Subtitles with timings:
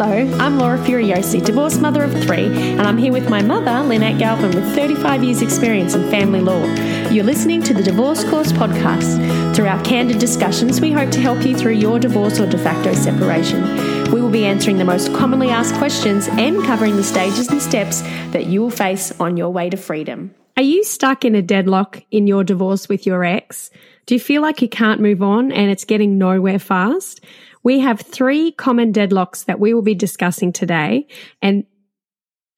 [0.00, 4.16] Hello, I'm Laura Furiosi, divorced mother of three, and I'm here with my mother, Lynette
[4.16, 6.64] Galvin, with 35 years' experience in family law.
[7.10, 9.56] You're listening to the Divorce Course podcast.
[9.56, 12.94] Through our candid discussions, we hope to help you through your divorce or de facto
[12.94, 14.12] separation.
[14.12, 18.00] We will be answering the most commonly asked questions and covering the stages and steps
[18.30, 20.32] that you will face on your way to freedom.
[20.56, 23.70] Are you stuck in a deadlock in your divorce with your ex?
[24.06, 27.20] Do you feel like you can't move on and it's getting nowhere fast?
[27.62, 31.06] We have three common deadlocks that we will be discussing today
[31.42, 31.64] and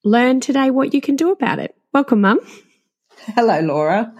[0.03, 1.75] learn today what you can do about it.
[1.93, 2.39] Welcome, Mum.
[3.35, 4.13] Hello, Laura.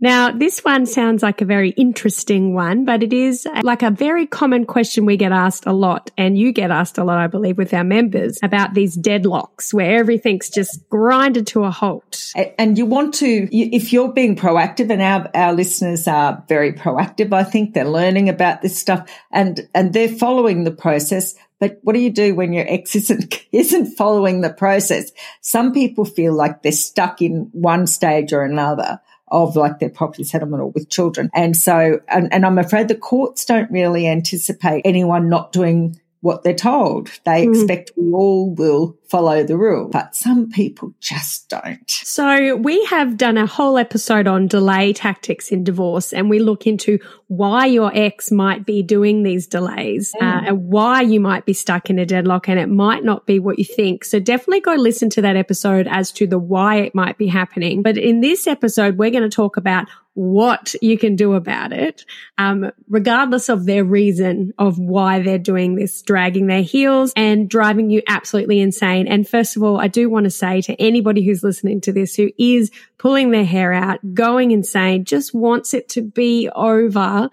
[0.00, 3.90] Now, this one sounds like a very interesting one, but it is uh, like a
[3.90, 7.26] very common question we get asked a lot, and you get asked a lot, I
[7.26, 12.32] believe, with our members about these deadlocks where everything's just grinded to a halt.
[12.36, 17.32] And you want to, if you're being proactive, and our, our listeners are very proactive,
[17.32, 21.34] I think they're learning about this stuff and, and they're following the process.
[21.58, 25.10] But what do you do when your ex isn't, isn't following the process?
[25.40, 30.24] Some people feel like they're stuck in one stage or another of like their property
[30.24, 31.30] settlement or with children.
[31.34, 36.42] And so, and, and I'm afraid the courts don't really anticipate anyone not doing what
[36.42, 37.10] they're told.
[37.24, 37.54] They mm.
[37.54, 41.90] expect we all will follow the rule, but some people just don't.
[41.90, 46.66] So we have done a whole episode on delay tactics in divorce and we look
[46.66, 50.22] into why your ex might be doing these delays mm.
[50.22, 53.38] uh, and why you might be stuck in a deadlock and it might not be
[53.38, 54.04] what you think.
[54.04, 57.82] So definitely go listen to that episode as to the why it might be happening.
[57.82, 59.86] But in this episode, we're going to talk about
[60.18, 62.04] what you can do about it,
[62.38, 67.88] um, regardless of their reason of why they're doing this, dragging their heels and driving
[67.88, 69.06] you absolutely insane.
[69.06, 72.16] And first of all, I do want to say to anybody who's listening to this
[72.16, 77.30] who is pulling their hair out, going insane, just wants it to be over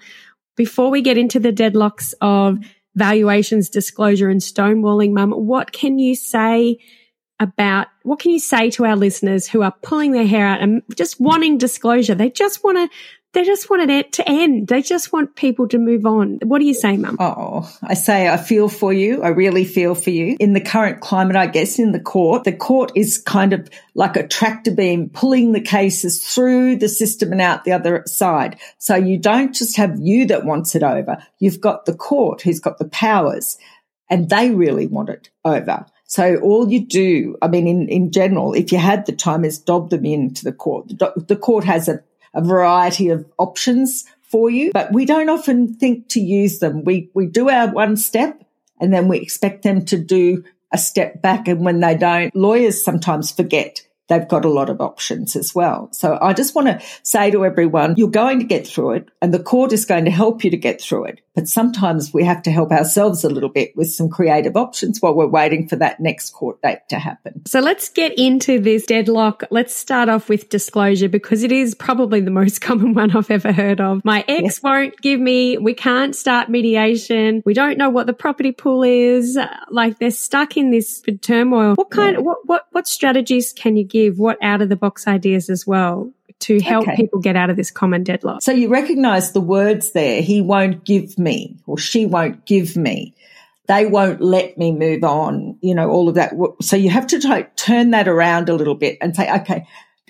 [0.56, 2.60] before we get into the deadlocks of
[2.94, 6.78] valuations, disclosure and stonewalling, mum, what can you say
[7.40, 10.84] about what can you say to our listeners who are pulling their hair out and
[10.96, 12.14] just wanting disclosure?
[12.14, 12.96] They just want to,
[13.34, 14.68] they just want it to end.
[14.68, 16.40] They just want people to move on.
[16.44, 17.18] What do you say, Mum?
[17.20, 19.24] Oh, I say I feel for you.
[19.24, 20.38] I really feel for you.
[20.40, 24.16] In the current climate, I guess, in the court, the court is kind of like
[24.16, 28.60] a tractor beam pulling the cases through the system and out the other side.
[28.78, 31.18] So you don't just have you that wants it over.
[31.40, 33.58] You've got the court who's got the powers
[34.10, 35.88] and they really want it over.
[36.08, 39.58] So all you do, I mean, in, in general, if you had the time is
[39.60, 40.88] dob them into the court.
[40.90, 42.02] The, the court has a,
[42.34, 46.84] a variety of options for you, but we don't often think to use them.
[46.84, 48.44] We, we do our one step
[48.80, 51.48] and then we expect them to do a step back.
[51.48, 55.90] And when they don't, lawyers sometimes forget they've got a lot of options as well.
[55.92, 59.34] So I just want to say to everyone, you're going to get through it and
[59.34, 61.22] the court is going to help you to get through it.
[61.34, 65.14] But sometimes we have to help ourselves a little bit with some creative options while
[65.14, 67.46] we're waiting for that next court date to happen.
[67.46, 69.44] So let's get into this deadlock.
[69.52, 73.52] Let's start off with disclosure because it is probably the most common one I've ever
[73.52, 74.06] heard of.
[74.06, 74.64] My ex yes.
[74.64, 77.44] won't give me, we can't start mediation.
[77.46, 79.38] We don't know what the property pool is.
[79.70, 81.76] Like they're stuck in this turmoil.
[81.76, 82.22] What kind yeah.
[82.22, 83.95] what, what, what strategies can you give?
[84.18, 86.12] What out of the box ideas as well?
[86.38, 86.96] to help okay.
[86.96, 88.42] people get out of this common deadlock.
[88.42, 90.22] So you recognize the words there.
[90.22, 93.16] He won't give me or she won't give me.
[93.68, 96.34] They won't let me move on, you know, all of that.
[96.62, 99.66] So you have to t- turn that around a little bit and say, okay,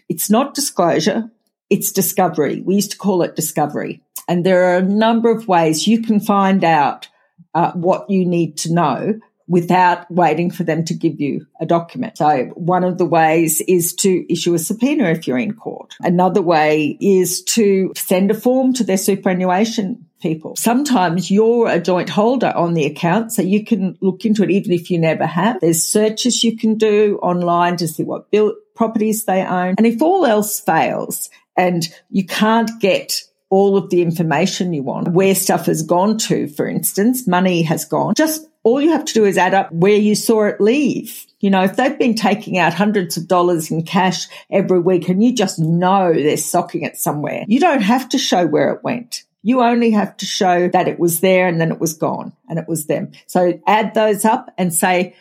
[0.09, 1.29] it's not disclosure.
[1.69, 2.61] It's discovery.
[2.61, 4.01] We used to call it discovery.
[4.27, 7.07] And there are a number of ways you can find out
[7.53, 12.17] uh, what you need to know without waiting for them to give you a document.
[12.17, 15.95] So one of the ways is to issue a subpoena if you're in court.
[16.01, 20.55] Another way is to send a form to their superannuation people.
[20.55, 24.71] Sometimes you're a joint holder on the account, so you can look into it even
[24.71, 25.59] if you never have.
[25.61, 29.75] There's searches you can do online to see what bill- properties they own.
[29.77, 35.09] And if all else fails and you can't get all of the information you want,
[35.09, 39.13] where stuff has gone to, for instance, money has gone, just all you have to
[39.13, 41.25] do is add up where you saw it leave.
[41.39, 45.23] You know, if they've been taking out hundreds of dollars in cash every week and
[45.23, 49.23] you just know they're socking it somewhere, you don't have to show where it went.
[49.43, 52.57] You only have to show that it was there and then it was gone and
[52.57, 53.11] it was them.
[53.27, 55.15] So add those up and say,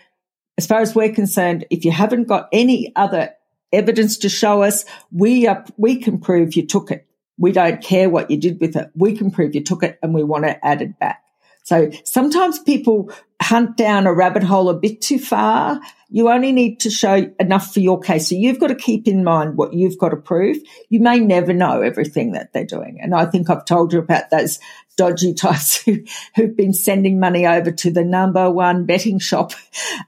[0.57, 3.35] as far as we're concerned, if you haven't got any other
[3.75, 7.07] evidence to show us, we are, we can prove you took it.
[7.37, 8.91] We don't care what you did with it.
[8.95, 11.24] We can prove you took it and we want it added back.
[11.65, 15.81] So sometimes people hunt down a rabbit hole a bit too far.
[16.11, 18.29] You only need to show enough for your case.
[18.29, 20.59] So you've got to keep in mind what you've got to prove.
[20.89, 22.99] You may never know everything that they're doing.
[23.01, 24.61] And I think I've told you about those
[24.97, 26.05] dodgy types who,
[26.37, 29.53] who've been sending money over to the number one betting shop.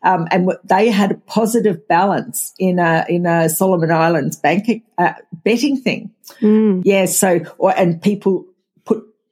[0.03, 5.15] Um, and they had a positive balance in a, in a Solomon Islands bank, uh,
[5.43, 6.13] betting thing.
[6.41, 6.83] Mm.
[6.85, 7.07] Yeah.
[7.07, 8.47] So, or, and people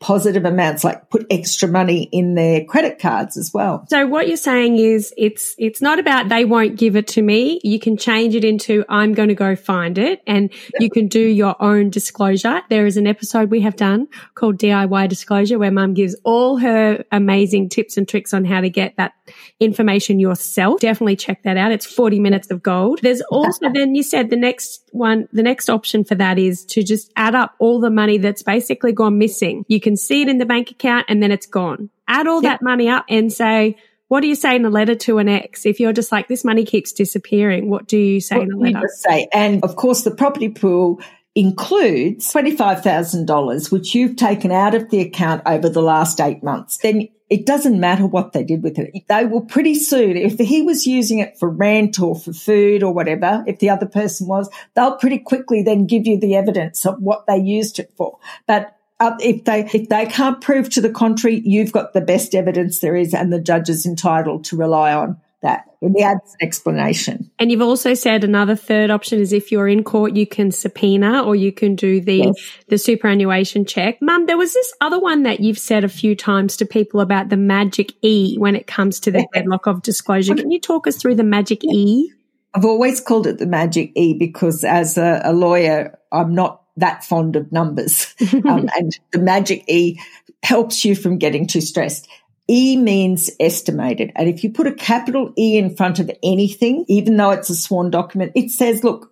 [0.04, 3.86] positive amounts, like put extra money in their credit cards as well.
[3.88, 7.58] So what you're saying is it's, it's not about they won't give it to me.
[7.64, 11.20] You can change it into I'm going to go find it and you can do
[11.20, 12.60] your own disclosure.
[12.68, 17.02] There is an episode we have done called DIY disclosure where mum gives all her
[17.10, 19.14] amazing tips and tricks on how to get that
[19.58, 20.80] information yourself.
[20.80, 21.72] Definitely check that out.
[21.72, 22.98] It's 40 minutes of gold.
[23.00, 26.82] There's also, then you said the next one, the next option for that is to
[26.82, 29.64] just add up all the money that's basically gone missing.
[29.66, 31.88] You can can see it in the bank account and then it's gone.
[32.08, 32.58] Add all yep.
[32.58, 33.76] that money up and say,
[34.08, 35.64] what do you say in a letter to an ex?
[35.64, 38.56] If you're just like, this money keeps disappearing, what do you say what in a
[38.56, 38.88] letter?
[38.92, 39.28] say?
[39.32, 41.00] And of course, the property pool
[41.36, 46.78] includes $25,000, which you've taken out of the account over the last eight months.
[46.78, 48.92] Then it doesn't matter what they did with it.
[49.08, 52.92] They will pretty soon, if he was using it for rent or for food or
[52.92, 57.00] whatever, if the other person was, they'll pretty quickly then give you the evidence of
[57.00, 58.18] what they used it for.
[58.46, 62.34] But uh, if they if they can't prove to the contrary, you've got the best
[62.34, 66.36] evidence there is, and the judge is entitled to rely on that in the absent
[66.40, 67.30] explanation.
[67.38, 71.22] And you've also said another third option is if you're in court, you can subpoena
[71.22, 72.34] or you can do the yes.
[72.68, 74.00] the superannuation check.
[74.00, 77.28] Mum, there was this other one that you've said a few times to people about
[77.28, 80.34] the magic E when it comes to the deadlock of disclosure.
[80.34, 82.10] Can you talk us through the magic E?
[82.54, 87.04] I've always called it the magic E because as a, a lawyer, I'm not that
[87.04, 88.14] fond of numbers.
[88.44, 90.00] um, and the magic E
[90.42, 92.08] helps you from getting too stressed.
[92.48, 94.12] E means estimated.
[94.16, 97.54] And if you put a capital E in front of anything, even though it's a
[97.54, 99.10] sworn document, it says, look,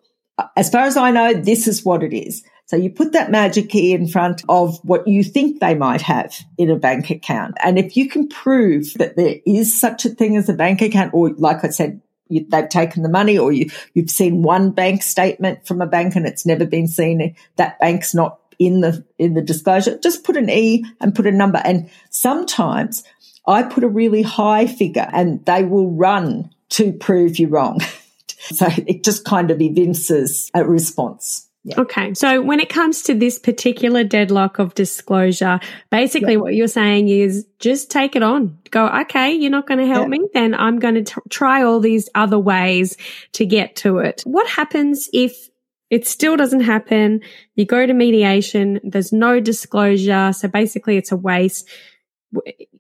[0.57, 2.43] as far as I know, this is what it is.
[2.67, 6.35] So you put that magic E in front of what you think they might have
[6.59, 7.57] in a bank account.
[7.63, 11.13] And if you can prove that there is such a thing as a bank account,
[11.13, 15.03] or like I said, you, they've taken the money or you, you've seen one bank
[15.03, 17.35] statement from a bank and it's never been seen.
[17.57, 19.99] That bank's not in the, in the disclosure.
[19.99, 21.61] Just put an E and put a number.
[21.65, 23.05] And sometimes
[23.47, 27.81] I put a really high figure and they will run to prove you wrong.
[28.39, 31.49] so it just kind of evinces a response.
[31.65, 31.81] Yeah.
[31.81, 32.15] Okay.
[32.15, 35.61] So when it comes to this particular deadlock of disclosure,
[35.91, 36.39] basically yeah.
[36.41, 38.59] what you're saying is just take it on.
[38.71, 40.19] Go, okay, you're not going to help yeah.
[40.19, 40.29] me.
[40.35, 42.97] Then I'm going to try all these other ways
[43.35, 44.23] to get to it.
[44.25, 45.51] What happens if
[45.89, 47.21] it still doesn't happen?
[47.55, 48.81] You go to mediation.
[48.83, 50.33] There's no disclosure.
[50.33, 51.69] So basically it's a waste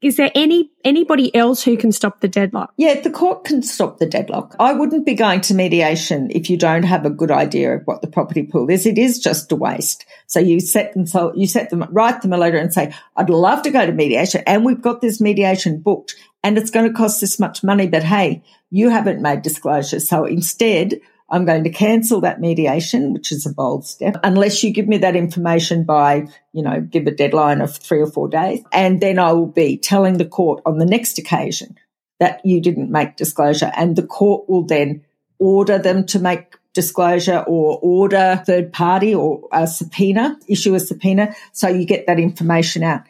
[0.01, 2.73] is there any anybody else who can stop the deadlock?
[2.77, 4.57] Yeah, the court can stop the deadlock.
[4.59, 8.01] I wouldn't be going to mediation if you don't have a good idea of what
[8.01, 8.87] the property pool is.
[8.87, 10.07] It is just a waste.
[10.27, 13.31] So you set them so you set them write them a letter and say, I'd
[13.31, 16.97] love to go to mediation and we've got this mediation booked and it's going to
[16.97, 20.01] cost this much money, but hey, you haven't made disclosure.
[20.01, 21.01] So instead,
[21.33, 24.99] I'm going to cancel that mediation, which is a bold step, unless you give me
[24.99, 28.63] that information by, you know, give a deadline of three or four days.
[28.71, 31.79] And then I will be telling the court on the next occasion
[32.21, 33.73] that you didn't make disclosure.
[33.75, 35.05] And the court will then
[35.39, 41.35] order them to make disclosure or order third party or a subpoena, issue a subpoena.
[41.53, 43.05] So you get that information out.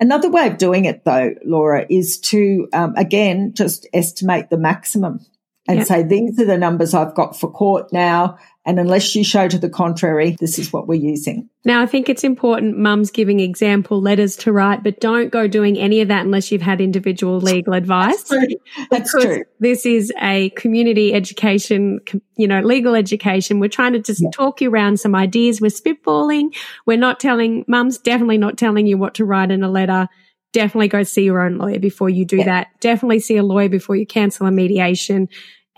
[0.00, 5.24] Another way of doing it though, Laura, is to, um, again, just estimate the maximum
[5.68, 5.86] and yep.
[5.86, 8.38] say, these are the numbers I've got for court now.
[8.64, 11.48] And unless you show to the contrary, this is what we're using.
[11.64, 15.78] Now, I think it's important mums giving example letters to write, but don't go doing
[15.78, 18.22] any of that unless you've had individual legal advice.
[18.24, 18.86] That's true.
[18.90, 19.44] That's true.
[19.60, 22.00] This is a community education,
[22.36, 23.60] you know, legal education.
[23.60, 24.30] We're trying to just yeah.
[24.32, 25.60] talk you around some ideas.
[25.60, 26.56] We're spitballing.
[26.86, 30.08] We're not telling, mums definitely not telling you what to write in a letter
[30.52, 32.44] definitely go see your own lawyer before you do yeah.
[32.44, 32.68] that.
[32.80, 35.28] Definitely see a lawyer before you cancel a mediation.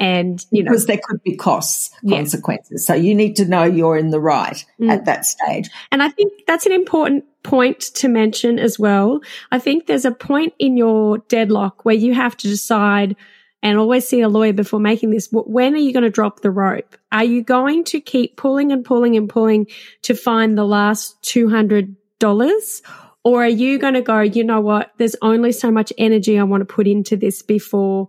[0.00, 2.86] And, you know, because there could be costs, consequences.
[2.86, 4.90] So you need to know you're in the right mm.
[4.90, 5.68] at that stage.
[5.92, 9.20] And I think that's an important point to mention as well.
[9.52, 13.14] I think there's a point in your deadlock where you have to decide
[13.62, 15.28] and always see a lawyer before making this.
[15.30, 16.96] When are you going to drop the rope?
[17.12, 19.66] Are you going to keep pulling and pulling and pulling
[20.02, 22.82] to find the last $200?
[23.22, 24.92] Or are you going to go, you know what?
[24.96, 28.08] There's only so much energy I want to put into this before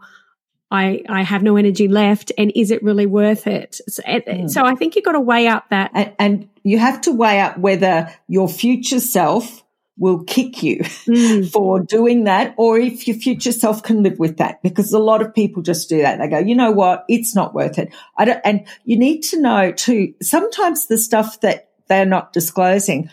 [0.72, 3.80] I, I have no energy left and is it really worth it?
[3.90, 4.50] So, mm.
[4.50, 5.92] so I think you've got to weigh up that.
[5.94, 9.64] And, and, you have to weigh up whether your future self
[9.98, 11.50] will kick you mm.
[11.52, 15.24] for doing that or if your future self can live with that because a lot
[15.24, 16.20] of people just do that.
[16.20, 17.04] They go, you know what?
[17.10, 17.92] It's not worth it.
[18.16, 23.10] I don't, and you need to know too, sometimes the stuff that they're not disclosing,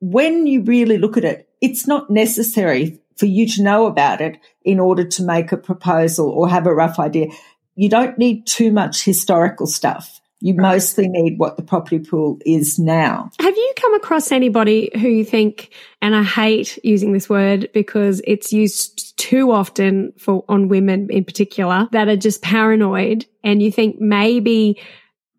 [0.00, 4.38] when you really look at it, it's not necessary for you to know about it
[4.64, 7.28] in order to make a proposal or have a rough idea.
[7.74, 10.20] You don't need too much historical stuff.
[10.40, 13.30] You mostly need what the property pool is now.
[13.38, 18.20] Have you come across anybody who you think, and I hate using this word because
[18.26, 23.70] it's used too often for on women in particular that are just paranoid and you
[23.70, 24.80] think maybe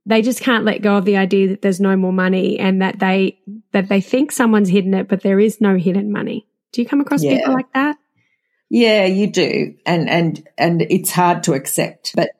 [0.05, 2.99] they just can't let go of the idea that there's no more money and that
[2.99, 3.37] they
[3.71, 6.47] that they think someone's hidden it, but there is no hidden money.
[6.73, 7.37] Do you come across yeah.
[7.37, 7.97] people like that?
[8.69, 9.75] Yeah, you do.
[9.85, 12.13] And and and it's hard to accept.
[12.15, 12.31] But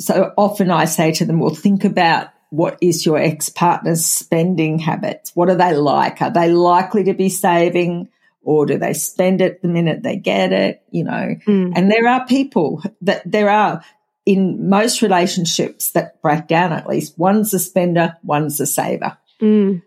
[0.00, 4.78] so often I say to them, well, think about what is your ex partner's spending
[4.78, 5.36] habits?
[5.36, 6.22] What are they like?
[6.22, 8.08] Are they likely to be saving
[8.42, 10.82] or do they spend it the minute they get it?
[10.90, 11.72] You know, mm.
[11.76, 13.84] and there are people that there are
[14.24, 19.18] in most relationships that break down at least one's a spender, one's a saver.
[19.42, 19.82] Mm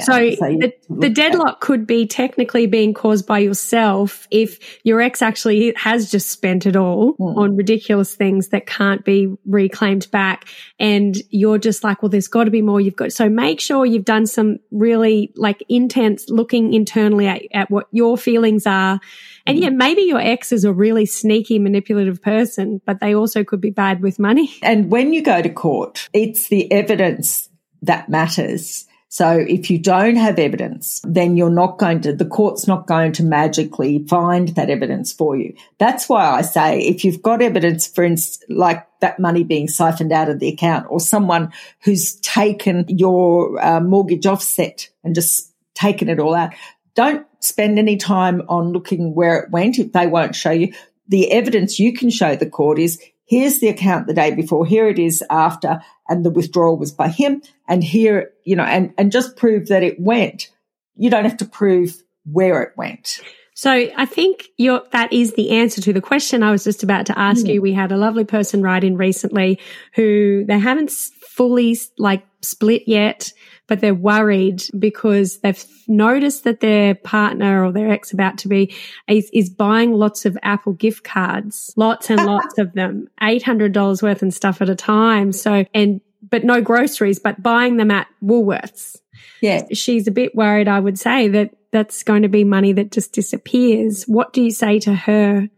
[0.00, 5.74] so, the, the deadlock could be technically being caused by yourself if your ex actually
[5.76, 7.36] has just spent it all mm.
[7.36, 10.46] on ridiculous things that can't be reclaimed back.
[10.80, 12.80] And you're just like, well, there's got to be more.
[12.80, 17.70] You've got, so make sure you've done some really like intense looking internally at, at
[17.70, 19.00] what your feelings are.
[19.46, 19.62] And mm.
[19.62, 23.70] yeah, maybe your ex is a really sneaky, manipulative person, but they also could be
[23.70, 24.54] bad with money.
[24.62, 27.50] And when you go to court, it's the evidence
[27.82, 32.66] that matters so if you don't have evidence, then you're not going to, the court's
[32.66, 35.54] not going to magically find that evidence for you.
[35.78, 40.12] That's why I say if you've got evidence, for instance, like that money being siphoned
[40.12, 41.52] out of the account or someone
[41.84, 46.52] who's taken your uh, mortgage offset and just taken it all out,
[46.94, 50.74] don't spend any time on looking where it went if they won't show you.
[51.06, 54.88] The evidence you can show the court is here's the account the day before, here
[54.88, 59.12] it is after, and the withdrawal was by him, and here, you know, and, and
[59.12, 60.50] just prove that it went.
[60.96, 63.20] You don't have to prove where it went.
[63.58, 67.18] So I think that is the answer to the question I was just about to
[67.18, 67.54] ask mm.
[67.54, 67.60] you.
[67.60, 69.58] We had a lovely person write in recently
[69.94, 73.32] who they haven't fully like split yet
[73.68, 78.74] but they're worried because they've noticed that their partner or their ex about to be
[79.06, 84.22] is, is buying lots of Apple gift cards, lots and lots of them, $800 worth
[84.22, 85.32] and stuff at a time.
[85.32, 88.96] So, and, but no groceries, but buying them at Woolworths.
[89.42, 89.66] Yeah.
[89.72, 93.12] She's a bit worried, I would say, that that's going to be money that just
[93.12, 94.04] disappears.
[94.04, 95.48] What do you say to her?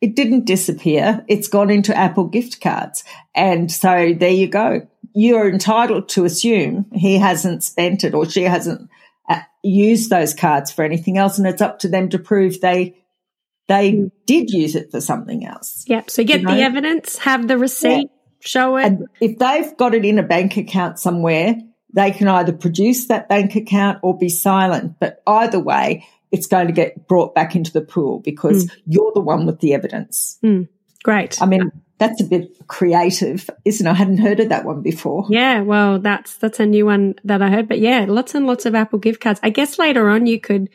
[0.00, 1.24] It didn't disappear.
[1.28, 3.02] It's gone into Apple gift cards.
[3.34, 8.42] And so there you go you're entitled to assume he hasn't spent it or she
[8.42, 8.90] hasn't
[9.30, 12.94] uh, used those cards for anything else, and it's up to them to prove they
[13.66, 14.10] they mm.
[14.26, 15.84] did use it for something else.
[15.88, 16.10] Yep.
[16.10, 16.54] So get you know?
[16.54, 18.40] the evidence, have the receipt, yeah.
[18.40, 18.84] show it.
[18.84, 21.56] And if they've got it in a bank account somewhere,
[21.92, 24.96] they can either produce that bank account or be silent.
[24.98, 28.76] But either way, it's going to get brought back into the pool because mm.
[28.86, 30.38] you're the one with the evidence.
[30.42, 30.68] Mm.
[31.02, 31.40] Great.
[31.40, 33.90] I mean, that's a bit creative, isn't it?
[33.90, 35.26] I hadn't heard of that one before.
[35.30, 37.68] Yeah, well, that's that's a new one that I heard.
[37.68, 39.40] But yeah, lots and lots of Apple gift cards.
[39.42, 40.68] I guess later on you could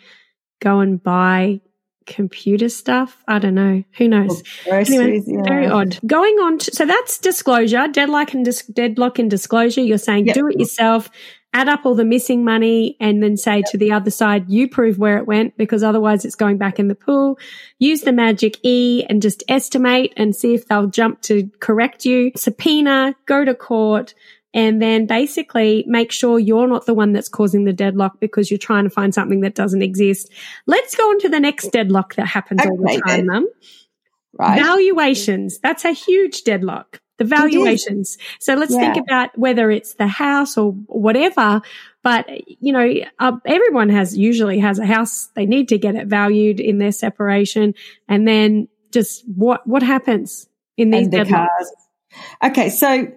[0.59, 1.61] go and buy
[2.05, 3.23] computer stuff.
[3.27, 3.83] I don't know.
[3.97, 4.43] Who knows?
[4.67, 5.43] Anyway, yeah.
[5.43, 5.99] Very odd.
[6.05, 6.57] Going on.
[6.59, 9.81] To, so that's disclosure, deadlock and dis- deadlock and disclosure.
[9.81, 10.35] You're saying yep.
[10.35, 11.09] do it yourself
[11.53, 14.97] add up all the missing money and then say to the other side, you prove
[14.97, 17.37] where it went because otherwise it's going back in the pool.
[17.77, 22.31] Use the magic E and just estimate and see if they'll jump to correct you.
[22.35, 24.13] Subpoena, go to court.
[24.53, 28.57] And then basically make sure you're not the one that's causing the deadlock because you're
[28.57, 30.29] trying to find something that doesn't exist.
[30.67, 33.47] Let's go on to the next deadlock that happens okay, all the time, Mum.
[34.33, 34.61] Right.
[34.61, 35.59] Valuations.
[35.59, 38.17] That's a huge deadlock the valuations.
[38.39, 38.93] So let's yeah.
[38.93, 41.61] think about whether it's the house or whatever.
[42.01, 45.29] But, you know, uh, everyone has usually has a house.
[45.35, 47.75] They need to get it valued in their separation.
[48.07, 51.71] And then just what, what happens in these the cars.
[52.43, 52.69] Okay.
[52.69, 53.11] So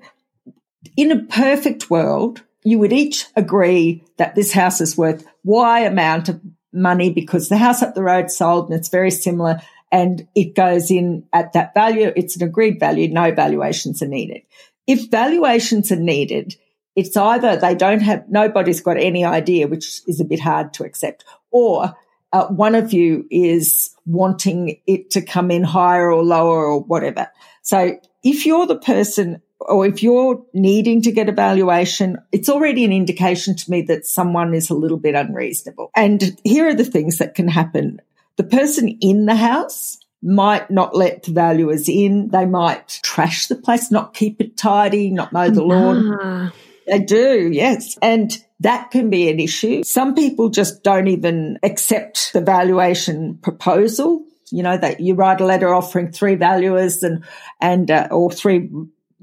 [0.96, 6.28] in a perfect world, you would each agree that this house is worth Y amount
[6.28, 6.40] of
[6.72, 9.60] money because the house up the road sold and it's very similar
[9.92, 12.12] and it goes in at that value.
[12.16, 13.08] It's an agreed value.
[13.08, 14.42] No valuations are needed.
[14.86, 16.56] If valuations are needed,
[16.96, 20.84] it's either they don't have, nobody's got any idea, which is a bit hard to
[20.84, 21.94] accept, or
[22.32, 27.30] uh, one of you is wanting it to come in higher or lower or whatever.
[27.62, 32.84] So if you're the person or if you're needing to get a valuation, it's already
[32.84, 35.90] an indication to me that someone is a little bit unreasonable.
[35.96, 38.00] And here are the things that can happen.
[38.36, 42.28] The person in the house might not let the valuers in.
[42.28, 46.18] They might trash the place, not keep it tidy, not mow the lawn.
[46.20, 46.52] Ah.
[46.86, 47.96] They do, yes.
[48.02, 49.82] And that can be an issue.
[49.84, 54.24] Some people just don't even accept the valuation proposal.
[54.50, 57.24] You know, that you write a letter offering three valuers and,
[57.60, 58.70] and, uh, or three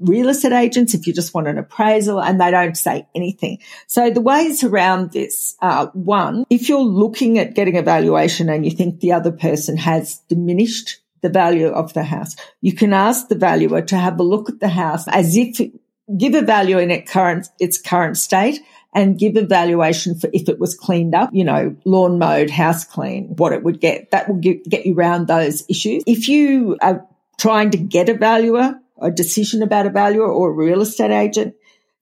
[0.02, 3.58] real estate agents if you just want an appraisal and they don't say anything.
[3.86, 8.64] So the ways around this are one, if you're looking at getting a valuation and
[8.64, 13.28] you think the other person has diminished the value of the house, you can ask
[13.28, 15.60] the valuer to have a look at the house as if
[16.18, 18.60] give a value in its current, its current state
[18.94, 22.84] and give a valuation for if it was cleaned up, you know, lawn mowed, house
[22.84, 24.10] clean, what it would get.
[24.10, 26.02] That will get, get you around those issues.
[26.06, 27.06] If you are
[27.38, 31.54] trying to get a valuer, a decision about a valuer or a real estate agent,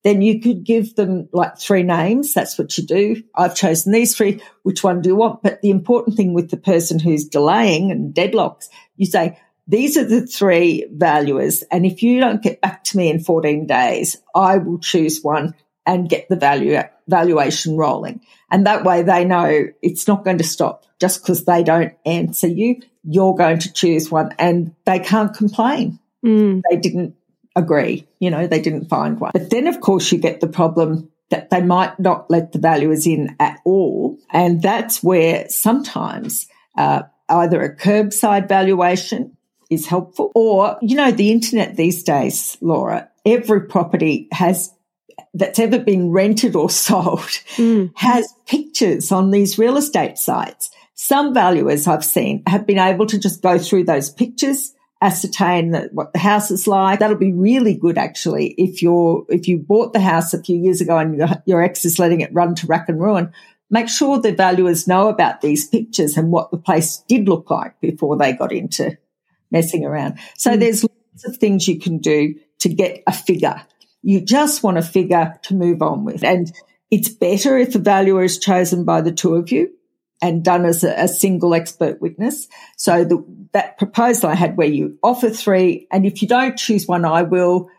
[0.02, 2.33] then you could give them like three names.
[2.33, 3.23] That's what you do.
[3.35, 4.40] I've chosen these three.
[4.62, 5.42] Which one do you want?
[5.42, 10.04] But the important thing with the person who's delaying and deadlocks, you say, these are
[10.04, 11.62] the three valuers.
[11.71, 15.54] And if you don't get back to me in 14 days, I will choose one
[15.87, 18.21] and get the value valuation rolling.
[18.50, 22.47] And that way they know it's not going to stop just because they don't answer
[22.47, 22.80] you.
[23.04, 25.99] You're going to choose one and they can't complain.
[26.25, 26.62] Mm.
[26.71, 27.15] They didn't
[27.57, 28.07] agree.
[28.19, 29.33] You know, they didn't find one.
[29.33, 33.07] But then of course you get the problem that they might not let the valuers
[33.07, 34.19] in at all.
[34.31, 36.47] And that's where sometimes
[36.77, 39.37] uh, either a curbside valuation
[39.71, 40.33] is helpful.
[40.35, 44.73] Or, you know, the internet these days, Laura, every property has
[45.33, 47.21] that's ever been rented or sold
[47.57, 47.93] mm.
[47.95, 50.71] has pictures on these real estate sites.
[50.95, 55.92] Some valuers I've seen have been able to just go through those pictures, ascertain that
[55.92, 56.99] what the house is like.
[56.99, 60.80] That'll be really good actually if you're, if you bought the house a few years
[60.80, 63.33] ago and your, your ex is letting it run to rack and ruin.
[63.71, 67.80] Make sure the valuers know about these pictures and what the place did look like
[67.80, 68.99] before they got into
[69.50, 70.19] messing around.
[70.37, 70.61] So mm.
[70.61, 73.62] there's lots of things you can do to get a figure.
[74.02, 76.25] You just want a figure to move on with.
[76.25, 76.52] And
[76.90, 79.73] it's better if a valuer is chosen by the two of you
[80.23, 82.49] and done as a, a single expert witness.
[82.77, 86.87] So the, that proposal I had where you offer three, and if you don't choose
[86.87, 87.71] one, I will.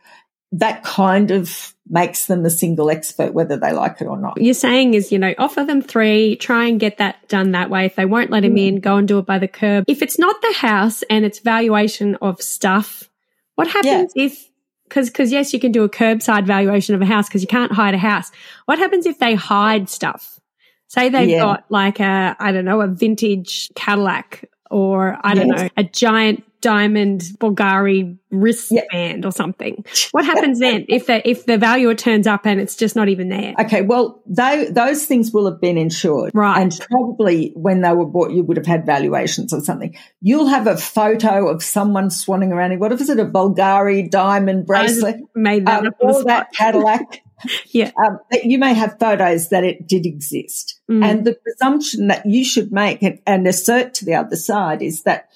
[0.54, 4.42] That kind of makes them a single expert, whether they like it or not.
[4.42, 7.86] You're saying is, you know, offer them three, try and get that done that way.
[7.86, 8.68] If they won't let him mm.
[8.68, 9.86] in, go and do it by the curb.
[9.88, 13.10] If it's not the house and it's valuation of stuff,
[13.56, 14.25] what happens yeah.
[14.25, 14.50] if,
[14.90, 17.72] cause, cause yes, you can do a curbside valuation of a house because you can't
[17.72, 18.30] hide a house.
[18.66, 20.41] What happens if they hide stuff?
[20.92, 21.40] Say they've yeah.
[21.40, 25.62] got like a, I don't know, a vintage Cadillac or I don't yes.
[25.62, 29.86] know, a giant diamond Bulgari wristband or something.
[30.12, 33.30] What happens then if the if the valuer turns up and it's just not even
[33.30, 33.54] there?
[33.62, 36.62] Okay, well, they, those things will have been insured, right?
[36.62, 39.96] And probably when they were bought, you would have had valuations or something.
[40.20, 42.77] You'll have a photo of someone swanning around.
[42.82, 45.22] What if it's a Bulgari diamond bracelet?
[45.36, 47.24] made that um, or that Cadillac.
[47.68, 47.92] yeah.
[48.06, 50.80] Um, you may have photos that it did exist.
[50.92, 51.06] Mm.
[51.06, 55.04] And the presumption that you should make and, and assert to the other side is
[55.04, 55.30] that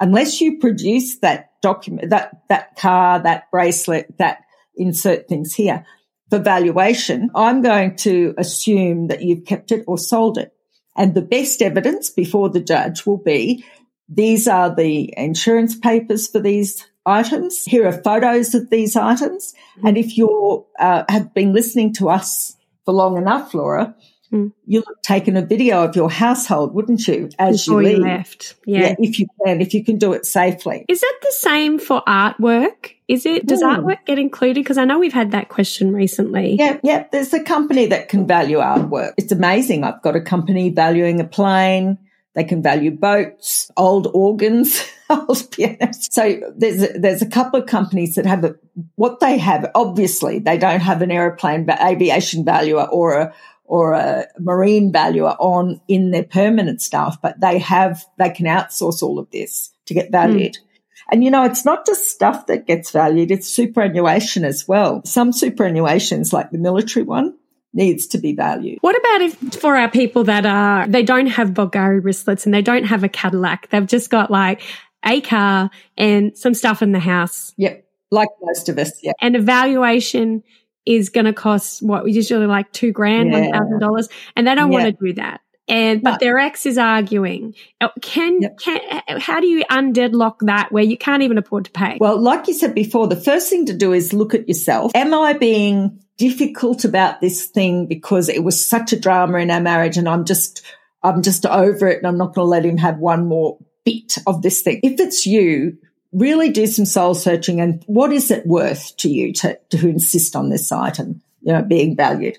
[0.00, 4.38] unless you produce that document, that, that car, that bracelet, that
[4.76, 5.84] insert things here
[6.30, 10.52] for valuation, I'm going to assume that you've kept it or sold it.
[10.96, 13.64] And the best evidence before the judge will be
[14.08, 17.64] these are the insurance papers for these items.
[17.64, 19.54] Here are photos of these items.
[19.82, 23.94] And if you uh, have been listening to us for long enough, Laura,
[24.34, 24.52] mm.
[24.66, 27.98] you'll have taken a video of your household, wouldn't you, as Before you leave?
[27.98, 28.54] You left.
[28.66, 28.80] Yeah.
[28.80, 28.94] yeah.
[28.98, 30.84] If you can, if you can do it safely.
[30.88, 32.92] Is that the same for artwork?
[33.06, 33.76] Is it, does mm.
[33.76, 34.62] artwork get included?
[34.62, 36.56] Because I know we've had that question recently.
[36.58, 37.06] Yeah, yeah.
[37.12, 39.12] There's a company that can value artwork.
[39.16, 39.84] It's amazing.
[39.84, 41.98] I've got a company valuing a plane.
[42.34, 46.08] They can value boats, old organs, old pianos.
[46.10, 48.56] So there's a, there's a couple of companies that have a,
[48.96, 49.70] what they have.
[49.76, 55.80] Obviously, they don't have an airplane aviation valuer or a or a marine valuer on
[55.88, 60.12] in their permanent staff, but they have they can outsource all of this to get
[60.12, 60.54] valued.
[60.54, 60.58] Mm.
[61.12, 65.02] And you know, it's not just stuff that gets valued, it's superannuation as well.
[65.04, 67.36] Some superannuations, like the military one,
[67.74, 68.78] needs to be valued.
[68.80, 72.62] What about if for our people that are, they don't have Bulgari wristlets and they
[72.62, 74.62] don't have a Cadillac, they've just got like
[75.04, 77.52] a car and some stuff in the house?
[77.56, 77.84] Yep.
[78.10, 78.92] Like most of us.
[79.02, 79.12] Yeah.
[79.20, 80.44] And evaluation
[80.86, 84.54] is going to cost what we usually like two grand, one thousand dollars, and they
[84.54, 84.82] don't yeah.
[84.82, 85.40] want to do that.
[85.66, 86.16] And but no.
[86.20, 87.54] their ex is arguing.
[87.80, 88.58] Uh, can yep.
[88.58, 88.80] can
[89.18, 91.96] how do you undeadlock that where you can't even afford to pay?
[91.98, 94.92] Well, like you said before, the first thing to do is look at yourself.
[94.94, 99.60] Am I being difficult about this thing because it was such a drama in our
[99.60, 100.62] marriage and I'm just,
[101.02, 104.18] I'm just over it and I'm not going to let him have one more bit
[104.26, 104.80] of this thing.
[104.82, 105.76] If it's you,
[106.14, 110.36] really do some soul searching and what is it worth to you to, to insist
[110.36, 112.38] on this item, you know, being valued?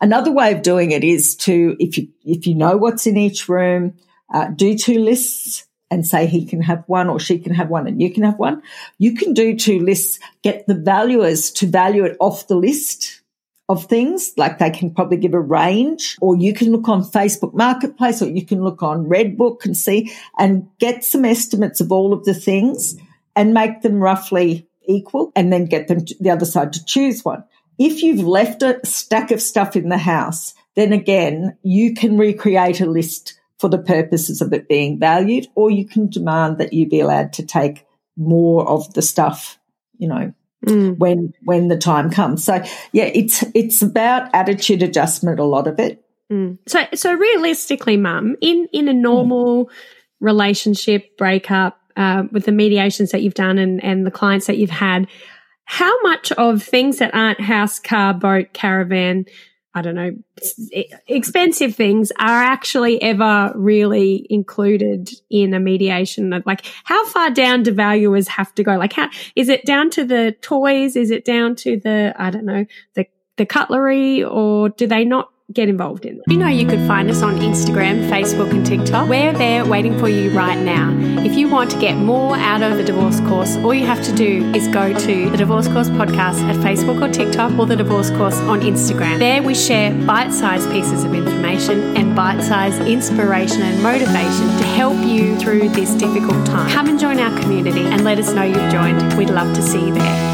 [0.00, 3.48] Another way of doing it is to, if you, if you know what's in each
[3.48, 3.94] room,
[4.32, 7.86] uh, do two lists and say he can have one or she can have one
[7.86, 8.62] and you can have one.
[8.98, 13.22] You can do two lists, get the valuers to value it off the list
[13.68, 14.32] of things.
[14.36, 18.28] Like they can probably give a range or you can look on Facebook Marketplace or
[18.28, 22.34] you can look on Redbook and see and get some estimates of all of the
[22.34, 22.96] things
[23.36, 27.24] and make them roughly equal and then get them to the other side to choose
[27.24, 27.44] one.
[27.78, 32.80] If you've left a stack of stuff in the house, then again, you can recreate
[32.80, 36.88] a list for the purposes of it being valued, or you can demand that you
[36.88, 39.58] be allowed to take more of the stuff,
[39.96, 40.32] you know,
[40.66, 40.98] mm.
[40.98, 42.44] when when the time comes.
[42.44, 45.40] So yeah, it's it's about attitude adjustment.
[45.40, 46.04] A lot of it.
[46.30, 46.58] Mm.
[46.66, 49.70] So so realistically, Mum, in in a normal mm.
[50.20, 54.70] relationship breakup uh, with the mediations that you've done and and the clients that you've
[54.70, 55.06] had,
[55.64, 59.26] how much of things that aren't house, car, boat, caravan
[59.76, 60.12] I don't know,
[61.08, 66.42] expensive things are actually ever really included in a mediation.
[66.46, 68.76] Like, how far down do valuers have to go?
[68.76, 70.94] Like, how is it down to the toys?
[70.94, 75.28] Is it down to the, I don't know, the, the cutlery or do they not
[75.52, 76.20] get involved in.
[76.28, 79.08] You know, you could find us on Instagram, Facebook, and TikTok.
[79.08, 80.90] We're there waiting for you right now.
[81.22, 84.12] If you want to get more out of the divorce course, all you have to
[84.14, 88.10] do is go to the Divorce Course podcast at Facebook or TikTok or the Divorce
[88.10, 89.18] Course on Instagram.
[89.18, 94.64] There we share bite sized pieces of information and bite sized inspiration and motivation to
[94.64, 96.70] help you through this difficult time.
[96.70, 99.16] Come and join our community and let us know you've joined.
[99.18, 100.33] We'd love to see you there.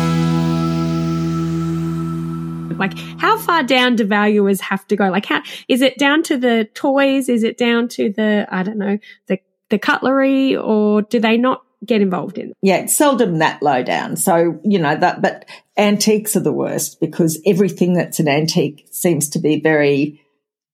[2.80, 5.08] Like, how far down do valuers have to go?
[5.08, 7.28] Like, how is it down to the toys?
[7.28, 9.38] Is it down to the I don't know the
[9.68, 12.52] the cutlery, or do they not get involved in?
[12.62, 14.16] Yeah, it's seldom that low down.
[14.16, 15.44] So you know that, but
[15.76, 20.20] antiques are the worst because everything that's an antique seems to be very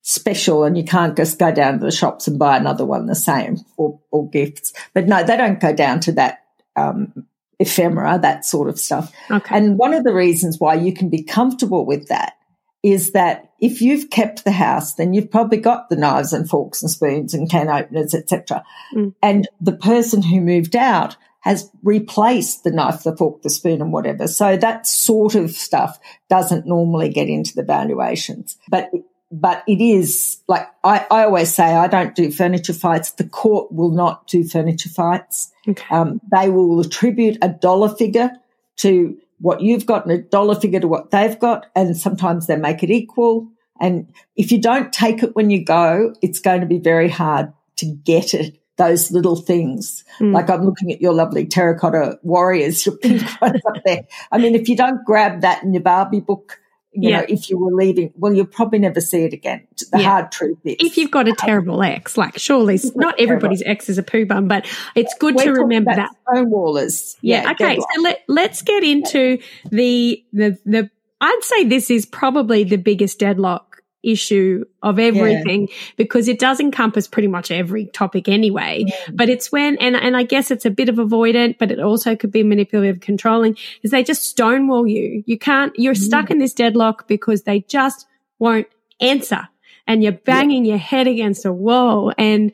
[0.03, 3.14] special and you can't just go down to the shops and buy another one the
[3.14, 4.73] same or, or gifts.
[4.95, 6.45] But no, they don't go down to that
[6.77, 7.27] um,
[7.59, 9.12] ephemera, that sort of stuff.
[9.31, 9.57] Okay.
[9.57, 12.35] And one of the reasons why you can be comfortable with that
[12.83, 16.83] is that if you've kept the house, then you've probably got the knives and forks
[16.83, 18.64] and spoons and can openers, etc.
[18.95, 19.14] Mm.
[19.23, 23.92] And the person who moved out has replaced the knife, the fork, the spoon, and
[23.92, 24.27] whatever.
[24.27, 28.57] So that sort of stuff doesn't normally get into the valuations.
[28.69, 28.90] But
[29.31, 33.11] but it is like I, I always say I don't do furniture fights.
[33.12, 35.53] The court will not do furniture fights.
[35.69, 35.95] Okay.
[35.95, 38.31] Um, they will attribute a dollar figure
[38.77, 41.67] to what you've got and a dollar figure to what they've got.
[41.75, 43.49] And sometimes they make it equal.
[43.81, 47.53] And if you don't take it when you go, it's going to be very hard
[47.77, 48.59] to get it.
[48.77, 50.05] Those little things.
[50.21, 50.35] Mm.
[50.35, 54.07] Like I'm looking at your lovely terracotta warriors, your pink ones up there.
[54.31, 56.61] I mean, if you don't grab that in your Barbie book,
[56.96, 57.20] you yeah.
[57.20, 59.66] know, if you were leaving, well, you'll probably never see it again.
[59.92, 60.11] The yeah.
[60.11, 60.76] hard truth is.
[60.80, 64.48] If you've got a terrible ex, like surely not everybody's ex is a poo bum,
[64.48, 66.11] but it's good We're to remember that.
[66.28, 67.16] Stonewallers.
[67.20, 67.42] Yeah.
[67.42, 67.76] yeah okay.
[67.76, 69.38] So let, let's get into
[69.70, 73.65] the, the, the, I'd say this is probably the biggest deadlock
[74.07, 75.75] issue of everything yeah.
[75.97, 78.85] because it does encompass pretty much every topic anyway.
[78.87, 78.97] Yeah.
[79.12, 82.14] But it's when, and, and I guess it's a bit of avoidant, but it also
[82.14, 85.25] could be manipulative controlling is they just stonewall you.
[85.27, 85.99] You can't, you're mm.
[85.99, 88.07] stuck in this deadlock because they just
[88.38, 88.69] won't
[89.01, 89.49] answer
[89.87, 90.71] and you're banging yeah.
[90.71, 92.12] your head against a wall.
[92.16, 92.53] And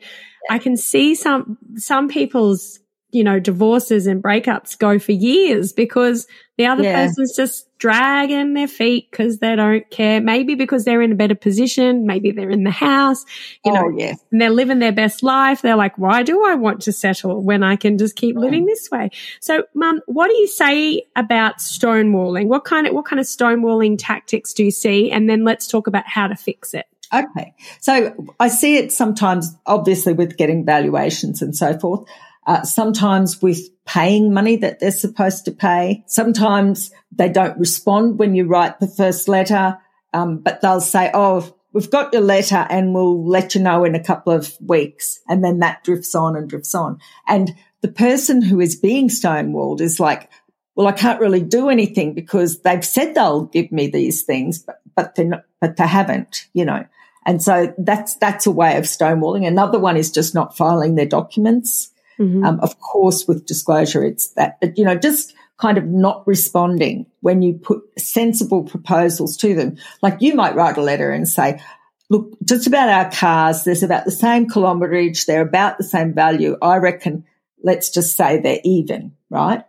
[0.49, 2.79] I can see some, some people's
[3.13, 8.65] you know, divorces and breakups go for years because the other person's just dragging their
[8.65, 10.21] feet because they don't care.
[10.21, 12.05] Maybe because they're in a better position.
[12.05, 13.25] Maybe they're in the house,
[13.65, 14.13] you oh, know, yeah.
[14.31, 15.61] and they're living their best life.
[15.61, 18.89] They're like, why do I want to settle when I can just keep living this
[18.89, 19.09] way?
[19.41, 22.47] So, mum, what do you say about stonewalling?
[22.47, 25.11] What kind of, what kind of stonewalling tactics do you see?
[25.11, 26.85] And then let's talk about how to fix it.
[27.13, 27.53] Okay.
[27.81, 32.07] So I see it sometimes, obviously with getting valuations and so forth
[32.45, 36.03] uh, sometimes with paying money that they're supposed to pay.
[36.07, 39.77] Sometimes they don't respond when you write the first letter,
[40.13, 43.95] um, but they'll say, "Oh, we've got your letter, and we'll let you know in
[43.95, 46.99] a couple of weeks," and then that drifts on and drifts on.
[47.27, 50.29] And the person who is being stonewalled is like,
[50.75, 54.81] "Well, I can't really do anything because they've said they'll give me these things, but
[54.95, 55.29] but they
[55.59, 56.85] but they haven't," you know.
[57.25, 59.47] And so that's that's a way of stonewalling.
[59.47, 61.92] Another one is just not filing their documents.
[62.19, 62.43] Mm-hmm.
[62.43, 67.05] Um, of course, with disclosure, it's that, but you know, just kind of not responding
[67.21, 69.77] when you put sensible proposals to them.
[70.01, 71.61] Like you might write a letter and say,
[72.09, 76.57] look, just about our cars, there's about the same kilometerage, they're about the same value.
[76.61, 77.25] I reckon,
[77.63, 79.63] let's just say they're even, right?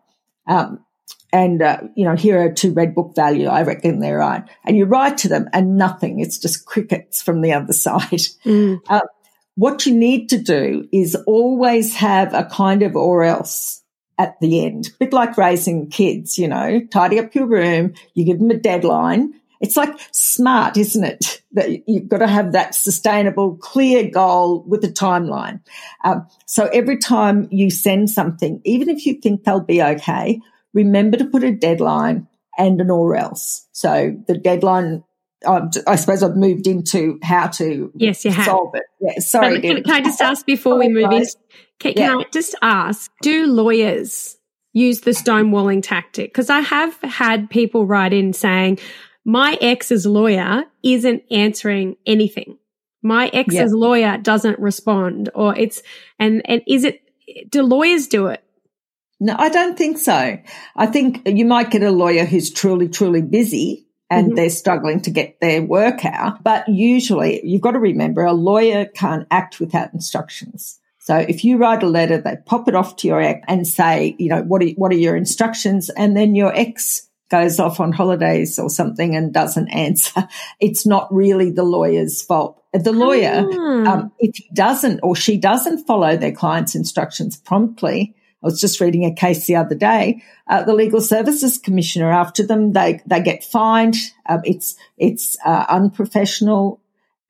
[0.46, 0.85] Um,
[1.35, 4.76] and uh, you know here are two red book value i reckon they're right and
[4.76, 8.80] you write to them and nothing it's just crickets from the other side mm.
[8.88, 9.00] uh,
[9.57, 13.83] what you need to do is always have a kind of or else
[14.19, 18.25] at the end a bit like raising kids you know tidy up your room you
[18.25, 19.33] give them a deadline
[19.64, 21.40] it's like smart, isn't it?
[21.53, 25.61] That you've got to have that sustainable, clear goal with a timeline.
[26.05, 30.40] Um, so every time you send something, even if you think they'll be okay,
[30.75, 32.27] remember to put a deadline
[32.59, 33.67] and an or else.
[33.73, 35.03] So the deadline,
[35.44, 38.44] um, I suppose I've moved into how to yes, you have.
[38.44, 38.85] solve it.
[39.00, 39.61] Yeah, sorry.
[39.61, 41.24] Can, can, I just ask before we move in?
[41.78, 42.16] Can, can yeah.
[42.16, 44.37] I just ask, do lawyers
[44.72, 46.33] use the stonewalling tactic?
[46.33, 48.78] Because I have had people write in saying,
[49.24, 52.59] my ex's lawyer isn't answering anything.
[53.02, 53.66] My ex's yeah.
[53.70, 55.83] lawyer doesn't respond or it's,
[56.18, 57.00] and, and is it,
[57.50, 58.42] do lawyers do it?
[59.20, 60.38] No, I don't think so.
[60.76, 64.37] I think you might get a lawyer who's truly, truly busy and mm-hmm.
[64.37, 66.43] they're struggling to get their work out.
[66.43, 70.79] But usually you've got to remember a lawyer can't act without instructions.
[70.99, 74.17] So if you write a letter, they pop it off to your ex and say,
[74.19, 75.90] you know, what are, what are your instructions?
[75.90, 80.29] And then your ex goes off on holidays or something and doesn't answer,
[80.61, 82.62] it's not really the lawyer's fault.
[82.73, 83.87] The lawyer, mm.
[83.87, 88.78] um, if he doesn't or she doesn't follow their client's instructions promptly, I was just
[88.78, 90.22] reading a case the other day.
[90.46, 93.96] Uh, the legal services commissioner after them, they they get fined.
[94.28, 96.78] Um, it's it's uh, unprofessional,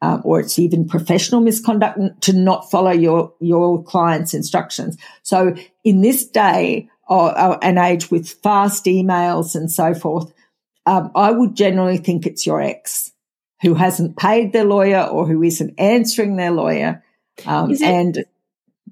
[0.03, 4.98] um, or it's even professional misconduct to not follow your your client's instructions.
[5.22, 10.33] So in this day, or, or an age with fast emails and so forth,
[10.85, 13.12] um, I would generally think it's your ex
[13.62, 17.05] who hasn't paid their lawyer or who isn't answering their lawyer.
[17.46, 18.24] Um, it, and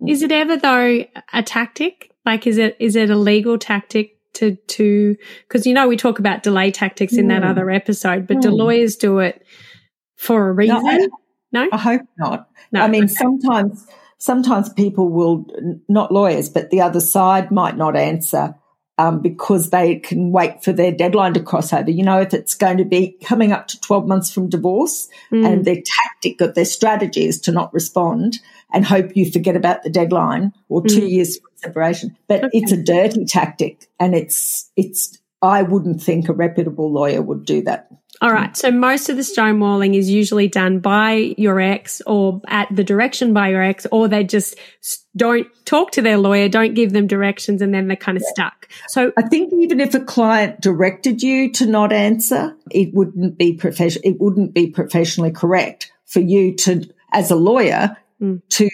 [0.09, 2.11] is it ever though a tactic?
[2.25, 6.19] Like, is it is it a legal tactic to to because you know we talk
[6.19, 7.29] about delay tactics in mm.
[7.31, 7.51] that hmm.
[7.51, 8.43] other episode, but mm.
[8.43, 9.45] do lawyers do it
[10.17, 10.83] for a reason?
[10.83, 11.09] No,
[11.53, 11.69] no?
[11.73, 12.49] I hope not.
[12.71, 13.13] No, I mean, okay.
[13.13, 13.87] sometimes
[14.23, 15.45] sometimes people will,
[15.89, 18.55] not lawyers, but the other side might not answer
[18.97, 21.91] um, because they can wait for their deadline to cross over.
[21.91, 25.45] You know, if it's going to be coming up to 12 months from divorce mm.
[25.45, 28.39] and their tactic of their strategy is to not respond
[28.73, 31.11] and hope you forget about the deadline or two mm.
[31.11, 32.17] years separation.
[32.29, 32.59] But okay.
[32.59, 37.63] it's a dirty tactic and it's, it's, I wouldn't think a reputable lawyer would do
[37.63, 37.89] that.
[38.21, 38.57] All right.
[38.57, 43.33] So most of the stonewalling is usually done by your ex or at the direction
[43.33, 44.57] by your ex, or they just
[45.17, 48.33] don't talk to their lawyer, don't give them directions, and then they're kind of yeah.
[48.33, 48.69] stuck.
[48.87, 53.55] So I think even if a client directed you to not answer, it wouldn't be
[53.55, 54.05] professional.
[54.05, 58.41] It wouldn't be professionally correct for you to, as a lawyer, mm.
[58.51, 58.71] to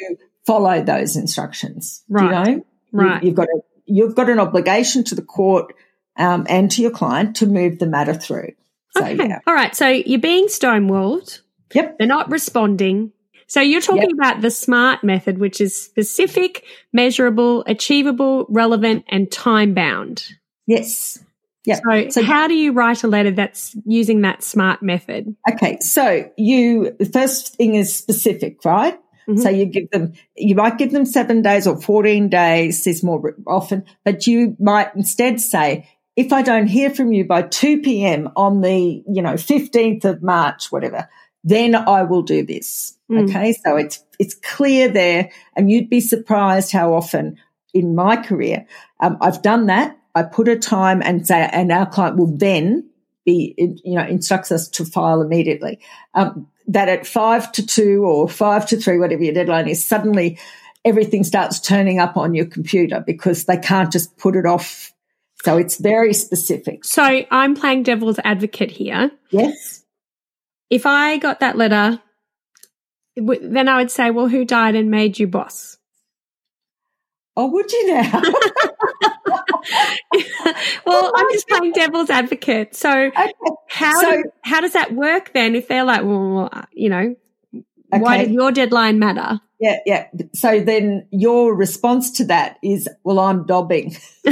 [0.47, 2.03] follow those instructions.
[2.09, 2.25] Right.
[2.25, 2.65] you know?
[2.93, 3.23] Right.
[3.23, 5.75] You, have got a, you've got an obligation to the court
[6.17, 8.53] um, and to your client to move the matter through.
[8.91, 9.17] So, okay.
[9.29, 9.39] yeah.
[9.47, 9.75] All right.
[9.75, 11.41] So you're being stonewalled.
[11.75, 11.99] Yep.
[11.99, 13.13] They're not responding.
[13.47, 14.13] So you're talking yep.
[14.13, 20.27] about the SMART method, which is specific, measurable, achievable, relevant, and time bound.
[20.67, 21.19] Yes.
[21.65, 21.81] Yeah.
[21.85, 25.35] So, so, how do you write a letter that's using that SMART method?
[25.53, 25.79] Okay.
[25.81, 28.99] So you, the first thing is specific, right?
[29.29, 29.41] Mm-hmm.
[29.41, 33.35] So you give them, you might give them seven days or 14 days is more
[33.47, 38.31] often, but you might instead say, if I don't hear from you by 2 p.m.
[38.35, 41.09] on the, you know, 15th of March, whatever,
[41.45, 42.97] then I will do this.
[43.11, 43.29] Mm.
[43.29, 43.53] Okay.
[43.53, 45.31] So it's, it's clear there.
[45.55, 47.39] And you'd be surprised how often
[47.75, 48.67] in my career,
[49.01, 49.97] um, I've done that.
[50.15, 52.91] I put a time and say, and our client will then
[53.25, 55.79] be, you know, instructs us to file immediately.
[56.15, 60.39] Um, that at five to two or five to three, whatever your deadline is, suddenly
[60.85, 64.93] everything starts turning up on your computer because they can't just put it off
[65.45, 66.85] so it's very specific.
[66.85, 69.11] So I'm playing devil's advocate here.
[69.31, 69.85] Yes.
[70.69, 72.01] If I got that letter,
[73.17, 75.79] then I would say, well, who died and made you boss?
[77.37, 78.23] Oh, would you now?
[80.87, 82.75] well, I'm just playing devil's advocate.
[82.75, 83.33] So, okay.
[83.69, 85.55] how so, do, how does that work then?
[85.55, 87.17] If they're like, well, uh, you know,
[87.55, 88.01] okay.
[88.01, 89.41] why did your deadline matter?
[89.61, 90.07] Yeah, yeah.
[90.35, 93.97] So then your response to that is, well, I'm dobbing.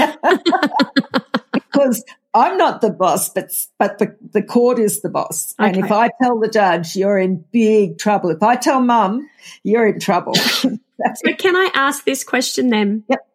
[1.53, 5.55] because I'm not the boss, but but the, the court is the boss.
[5.59, 5.69] Okay.
[5.69, 8.31] And if I tell the judge, you're in big trouble.
[8.31, 9.29] If I tell mum,
[9.63, 10.35] you're in trouble.
[10.35, 13.05] so can I ask this question then?
[13.09, 13.27] Yep.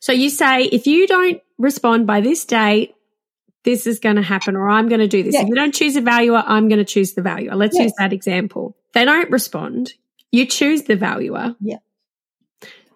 [0.00, 2.94] So you say if you don't respond by this date,
[3.64, 5.34] this is going to happen, or I'm going to do this.
[5.34, 7.56] If you don't choose a valuer, I'm going to choose the valuer.
[7.56, 7.84] Let's yes.
[7.84, 8.76] use that example.
[8.94, 9.94] They don't respond.
[10.30, 11.56] You choose the valuer.
[11.60, 11.78] Yeah.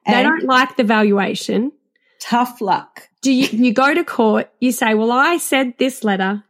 [0.07, 1.73] They don't like the valuation.
[2.21, 3.09] Tough luck.
[3.23, 6.45] do you, you go to court, you say, well, I said this letter.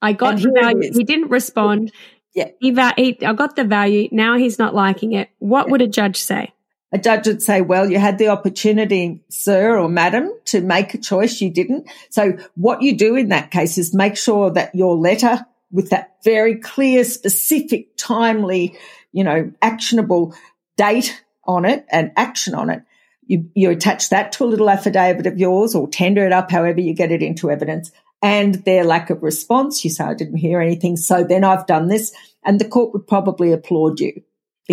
[0.00, 0.92] I got And the value.
[0.92, 1.92] He didn't respond.
[2.34, 2.50] Yeah.
[2.60, 4.08] He, he, I got the value.
[4.12, 5.30] Now he's not liking it.
[5.38, 6.52] What would a judge say?
[6.90, 10.98] A judge would say, well, you had the opportunity, sir or madam, to make a
[10.98, 11.40] choice.
[11.40, 11.88] You didn't.
[12.08, 16.16] So what you do in that case is make sure that your letter with that
[16.24, 18.78] very clear, specific, timely,
[19.12, 20.34] you know, actionable
[20.78, 22.82] date on it and action on it.
[23.26, 26.80] You, you attach that to a little affidavit of yours or tender it up, however
[26.80, 29.84] you get it into evidence and their lack of response.
[29.84, 30.96] You say, I didn't hear anything.
[30.96, 34.22] So then I've done this and the court would probably applaud you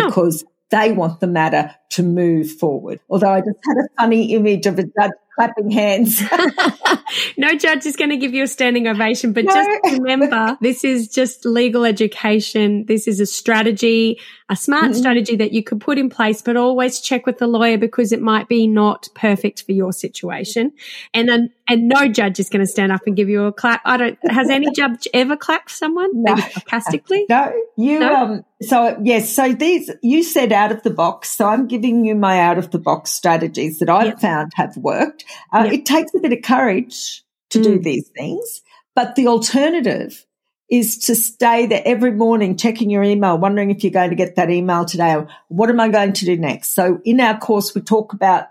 [0.00, 0.32] Oh.
[0.70, 3.00] They want the matter to move forward.
[3.08, 6.22] Although I just had a funny image of a judge clapping hands.
[7.36, 9.52] no judge is going to give you a standing ovation, but No.
[9.54, 9.68] just
[9.98, 12.84] remember this is just legal education.
[12.86, 14.18] This is a strategy,
[14.48, 14.94] a smart Mhm.
[14.96, 18.20] strategy that you could put in place, but always check with the lawyer because it
[18.22, 20.72] might be not perfect for your situation.
[21.14, 23.82] And then, and no judge is going to stand up and give you a clap.
[23.84, 26.10] I don't, has any judge ever clapped someone?
[26.14, 26.34] No.
[26.36, 27.26] Sarcastically?
[27.28, 28.14] no, you, No?
[28.14, 31.28] um, so yes, so these, you said out of the box.
[31.30, 34.20] So I'm giving you my out of the box strategies that I've Yep.
[34.20, 35.24] found have worked.
[35.52, 35.72] Uh, Yep.
[35.72, 37.82] It takes a bit of courage to do Mm.
[37.82, 38.62] these things,
[38.94, 40.24] but the alternative
[40.68, 44.34] is to stay there every morning checking your email, wondering if you're going to get
[44.34, 45.14] that email today.
[45.14, 46.74] Or what am I going to do next?
[46.74, 48.46] So in our course, we talk about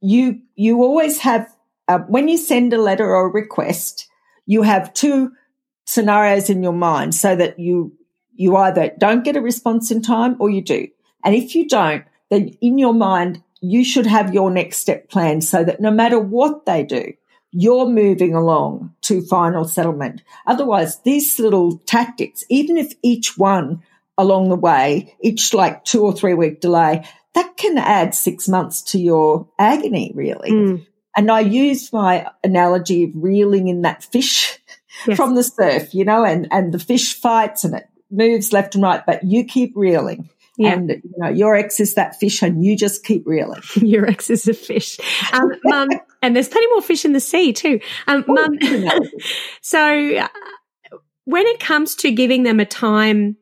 [0.00, 1.46] you, you always have,
[1.86, 4.08] uh, when you send a letter or a request,
[4.46, 5.32] you have two
[5.84, 7.92] scenarios in your mind so that you,
[8.34, 10.88] you either don't get a response in time or you do.
[11.24, 15.44] And if you don't, then in your mind, you should have your next step planned
[15.44, 17.12] so that no matter what they do,
[17.50, 20.22] you're moving along to final settlement.
[20.46, 23.82] Otherwise, these little tactics, even if each one
[24.16, 28.82] along the way, each like two or three week delay, that can add six months
[28.82, 30.50] to your agony, really.
[30.50, 30.86] Mm.
[31.16, 34.58] And I use my analogy of reeling in that fish
[35.06, 35.16] Yes.
[35.16, 38.82] from the surf, you know, and, and the fish fights and it moves left and
[38.82, 40.28] right, but you keep reeling.
[40.58, 40.72] Yeah.
[40.72, 43.62] And, you know, your ex is that fish and you just keep reeling.
[43.76, 44.98] Your ex is a fish.
[45.32, 45.88] Um, mum,
[46.20, 47.78] and there's plenty more fish in the sea too.
[48.08, 48.98] Um, mum, You know,
[49.62, 50.28] so uh,
[51.26, 53.36] when it comes to giving them a time,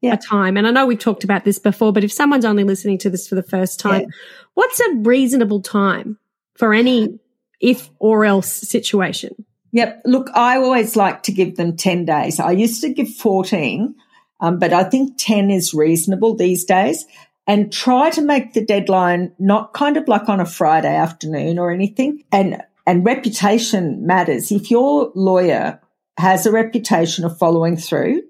[0.00, 0.12] Yeah.
[0.14, 2.98] a time, and I know we've talked about this before, but if someone's only listening
[2.98, 4.06] to this for the first time, Yeah.
[4.54, 6.16] what's a reasonable time
[6.54, 7.18] for any
[7.60, 9.34] if or else situation?
[9.72, 10.02] Yep.
[10.04, 12.38] Look, I always like to give them 10 days.
[12.38, 13.96] I used to give 14,
[14.40, 17.04] um, but I think 10 is reasonable these days.
[17.48, 21.70] And try to make the deadline not kind of like on a Friday afternoon or
[21.70, 22.24] anything.
[22.32, 24.50] And, and reputation matters.
[24.50, 25.80] If your lawyer
[26.18, 28.22] has a reputation of following through,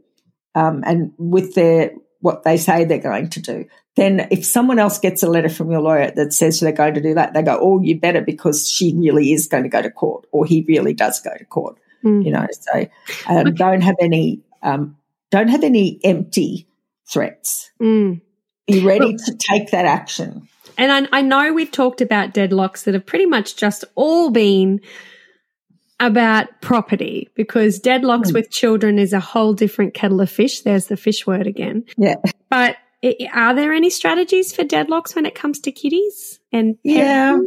[0.55, 3.65] um, and with their, what they say they're going to do,
[3.97, 7.01] then if someone else gets a letter from your lawyer that says they're going to
[7.01, 9.91] do that, they go, oh, you better because she really is going to go to
[9.91, 12.23] court or he really does go to court, Mm.
[12.27, 12.87] you know, so
[13.29, 13.51] um, Okay.
[13.53, 14.99] don't have any, um,
[15.39, 16.69] don't have any empty
[17.11, 17.71] threats.
[17.81, 18.21] Mm.
[18.67, 20.49] Be ready to take that action.
[20.79, 24.81] And I, I know we've talked about deadlocks that have pretty much just all been
[25.99, 28.35] about property because deadlocks Mm.
[28.35, 30.61] with children is a whole different kettle of fish.
[30.61, 31.85] There's the fish word again.
[31.97, 32.17] Yeah.
[32.51, 32.77] But
[33.33, 36.79] are there any strategies for deadlocks when it comes to kitties and parenting?
[36.85, 37.39] Yeah.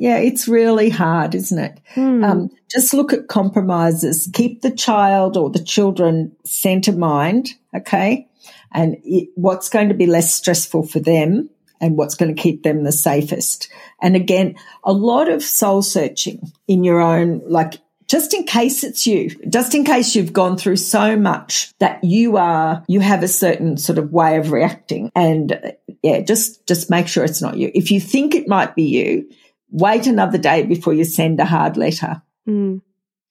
[0.00, 1.80] Yeah, it's really hard, isn't it?
[1.94, 2.22] Hmm.
[2.22, 4.30] Um, just look at compromises.
[4.32, 8.28] Keep the child or the children center mind, okay?
[8.70, 12.62] And it, what's going to be less stressful for them and what's going to keep
[12.62, 13.68] them the safest.
[14.00, 17.74] And again, a lot of soul searching in your own, like,
[18.06, 22.36] just in case it's you, just in case you've gone through so much that you
[22.36, 25.10] are, you have a certain sort of way of reacting.
[25.16, 27.72] And yeah, just, just make sure it's not you.
[27.74, 29.28] If you think it might be you,
[29.70, 32.22] wait another day before you send a hard letter.
[32.48, 32.82] Mm.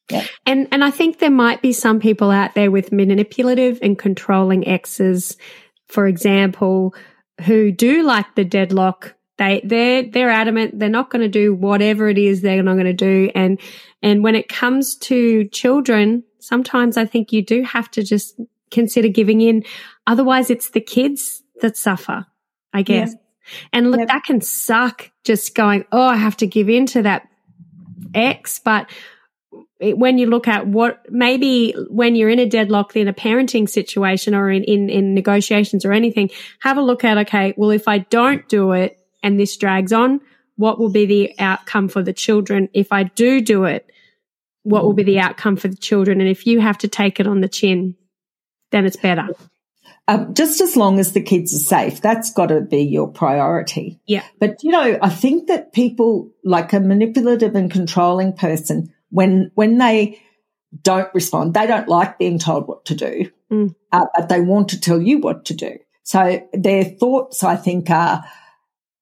[0.09, 0.25] Yeah.
[0.45, 4.67] And and I think there might be some people out there with manipulative and controlling
[4.67, 5.35] exes,
[5.87, 6.95] for example,
[7.41, 9.15] who do like the deadlock.
[9.37, 12.85] They they're they're adamant they're not going to do whatever it is they're not going
[12.85, 13.29] to do.
[13.35, 13.59] And
[14.01, 18.39] and when it comes to children, sometimes I think you do have to just
[18.71, 19.63] consider giving in.
[20.05, 22.25] Otherwise, it's the kids that suffer.
[22.73, 23.13] I guess.
[23.73, 24.07] And look, Yep.
[24.09, 25.11] that can suck.
[25.23, 27.27] Just going, oh, I have to give in to that
[28.13, 28.89] ex, but
[29.79, 33.69] it- when you look at what maybe when you're in a deadlock in a parenting
[33.69, 36.29] situation or in, in, in negotiations or anything,
[36.61, 40.21] have a look at, okay, well, if I don't do it and this drags on,
[40.55, 42.69] what will be the outcome for the children?
[42.73, 43.91] If I do do it,
[44.63, 46.19] what will be the outcome for the children?
[46.19, 47.95] And if you have to take it on the chin,
[48.71, 49.27] then it's better.
[50.09, 53.99] Um, just as long as the kids are safe, that's got to be your priority.
[54.07, 54.23] Yeah.
[54.39, 59.77] But you know, I think that people like a manipulative and controlling person, when when
[59.77, 60.21] they
[60.81, 63.75] don't respond, they don't like being told what to do, Mm.
[63.91, 65.77] uh, but they want to tell you what to do.
[66.03, 68.23] So their thoughts, I think, are,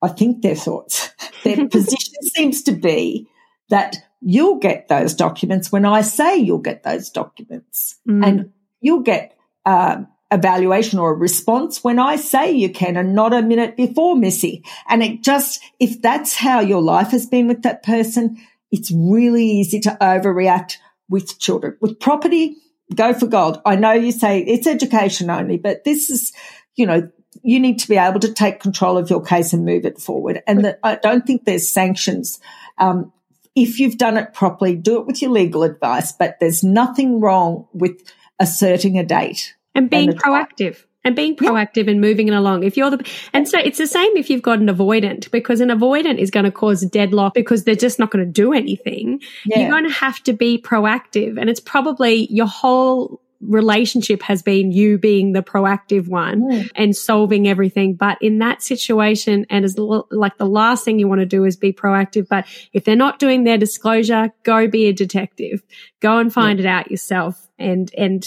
[0.01, 1.11] I think their thoughts,
[1.43, 3.27] their position seems to be
[3.69, 8.25] that you'll get those documents when I say you'll get those documents, Mm.
[8.27, 8.51] and
[8.81, 9.35] you'll get.
[9.67, 14.15] Um, evaluation or a response when I say you can and not a minute before,
[14.15, 14.63] Missy.
[14.89, 18.37] And it just, if that's how your life has been with that person,
[18.71, 20.77] it's really easy to overreact
[21.09, 21.77] with children.
[21.79, 22.57] With property,
[22.93, 23.61] go for gold.
[23.65, 26.33] I know you say it's education only, but this is,
[26.75, 27.09] you know,
[27.43, 30.41] you need to be able to take control of your case and move it forward.
[30.47, 32.39] And that I don't think there's sanctions.
[32.77, 33.13] Um,
[33.55, 37.67] if you've done it properly, do it with your legal advice, but there's nothing wrong
[37.71, 38.01] with
[38.39, 39.54] asserting a date.
[39.75, 42.63] And being and proactive and being proactive and moving it along.
[42.63, 45.69] If you're the, and so it's the same if you've got an avoidant because an
[45.69, 49.21] avoidant is going to cause deadlock because they're just not going to do anything.
[49.45, 49.59] Yeah.
[49.59, 54.71] You're going to have to be proactive and it's probably your whole relationship has been
[54.71, 56.69] you being the proactive one Mm.
[56.75, 57.93] and solving everything.
[57.93, 61.43] But in that situation, and as l- like the last thing you want to do
[61.43, 62.27] is be proactive.
[62.27, 65.61] But if they're not doing their disclosure, go be a detective.
[65.99, 67.47] Go and find it out yourself.
[67.59, 68.25] And, and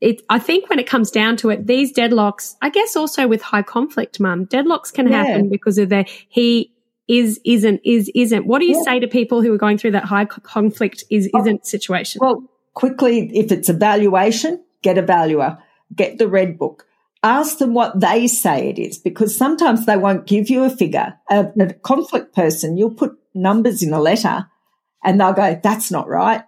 [0.00, 3.42] it, I think when it comes down to it, these deadlocks, I guess also with
[3.42, 5.24] high conflict, mum, deadlocks can Yeah.
[5.24, 6.72] happen because of the, he,
[7.08, 8.46] is, isn't, is, isn't.
[8.46, 8.82] What do you Yeah.
[8.84, 12.20] say to people who are going through that high conflict is, oh, isn't situation?
[12.22, 12.44] Well,
[12.74, 15.58] quickly, if it's a valuation, get a valuer,
[15.94, 16.86] get the red book.
[17.22, 21.18] Ask them what they say it is because sometimes they won't give you a figure.
[21.28, 24.46] A, a conflict person, you'll put numbers in a letter
[25.04, 26.42] and they'll go, that's not right.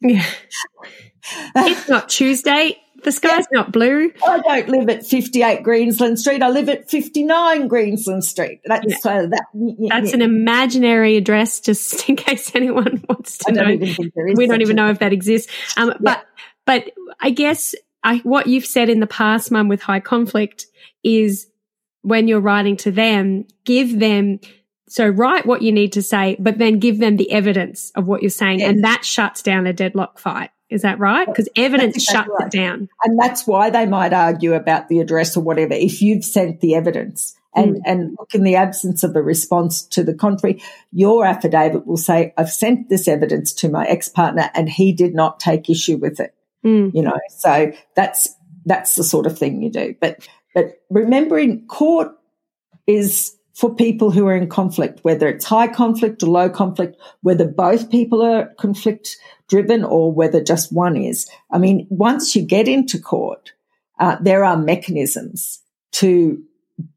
[0.00, 0.24] Yeah.
[1.56, 2.76] it's not Tuesday.
[3.04, 4.10] The sky's not blue.
[4.26, 6.42] I don't live at 58 Greensland Street.
[6.42, 8.60] I live at 59 Greensland Street.
[8.64, 8.96] That's Yeah.
[8.98, 9.44] so that.
[9.88, 13.68] That's an imaginary address, just in case anyone wants to know.
[13.68, 14.36] even think there is.
[14.36, 15.52] We don't even know if that exists.
[15.76, 16.26] Um, But
[16.66, 20.66] but I guess I, what you've said in the past, Mum, with high conflict,
[21.04, 21.46] is
[22.02, 24.40] when you're writing to them, give them.
[24.88, 28.22] So write what you need to say, but then give them the evidence of what
[28.22, 28.70] you're saying, Yes.
[28.70, 30.50] and that shuts down a deadlock fight.
[30.70, 31.26] Is that right?
[31.26, 32.54] Because evidence exactly shuts right.
[32.54, 32.88] it down.
[33.02, 36.74] And that's why they might argue about the address or whatever if you've sent the
[36.74, 37.34] evidence.
[37.54, 37.80] And, Mm.
[37.86, 40.62] and look, in the absence of a response to the contrary,
[40.92, 45.14] your affidavit will say, I've sent this evidence to my ex partner and he did
[45.14, 46.34] not take issue with it.
[46.64, 46.94] Mm.
[46.94, 48.28] You know, so that's,
[48.66, 49.94] that's the sort of thing you do.
[49.98, 52.12] But, but remembering court
[52.86, 57.44] is for people who are in conflict, whether it's high conflict or low conflict, whether
[57.44, 59.16] both people are conflict
[59.48, 61.28] driven or whether just one is.
[61.50, 63.54] I mean, once you get into court,
[63.98, 65.60] uh, there are mechanisms
[65.94, 66.40] to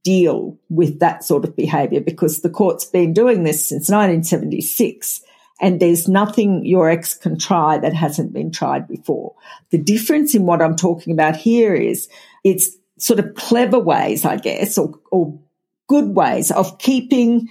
[0.03, 5.21] deal with that sort of behavior because the court's been doing this since 1976
[5.59, 9.33] and there's nothing your ex can try that hasn't been tried before.
[9.71, 12.07] The difference in what I'm talking about here is
[12.43, 15.39] it's sort of clever ways, I guess, or, or
[15.91, 17.49] good ways of keeping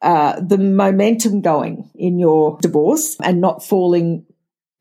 [0.00, 4.24] uh, the momentum going in your divorce and not falling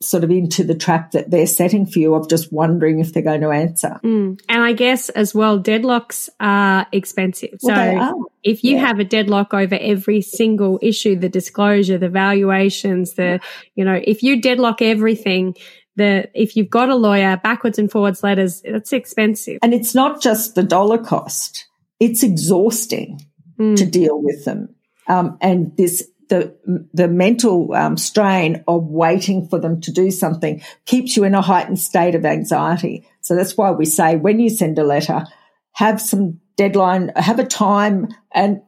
[0.01, 3.23] sort of into the trap that they're setting for you of just wondering if they're
[3.31, 3.99] going to answer.
[4.03, 4.39] Mm.
[4.47, 7.57] And I guess as well, deadlocks are expensive.
[7.63, 8.13] Well, so are.
[8.43, 8.85] if you Yeah.
[8.87, 13.41] have a deadlock over every single issue, the disclosure, the valuations, the,
[13.75, 15.55] you know, if you deadlock everything,
[15.97, 19.57] the, if you've got a lawyer, backwards and forwards letters, it's expensive.
[19.61, 21.65] And it's not just the dollar cost.
[21.99, 23.21] It's exhausting
[23.59, 23.75] Mm.
[23.75, 24.73] to deal with them.
[25.07, 26.55] Um, and this, the,
[26.93, 31.41] the mental um, strain of waiting for them to do something keeps you in a
[31.41, 33.05] heightened state of anxiety.
[33.19, 35.25] So that's why we say when you send a letter,
[35.73, 38.61] have some deadline, have a time and,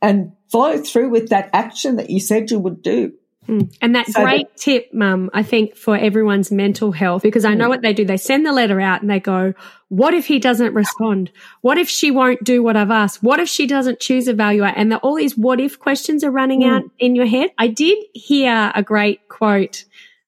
[0.00, 3.12] and follow through with that action that you said you would do.
[3.48, 3.74] Mm.
[3.80, 7.68] And that So great tip, mum, I think for everyone's mental health, because I know
[7.70, 8.04] what they do.
[8.04, 9.54] They send the letter out and they go,
[9.88, 11.30] what if he doesn't respond?
[11.62, 13.22] What if she won't do what I've asked?
[13.22, 14.66] What if she doesn't choose a valuer?
[14.66, 16.76] And the, all these what if questions are running Mm.
[16.76, 17.50] out in your head.
[17.56, 19.84] I did hear a great quote.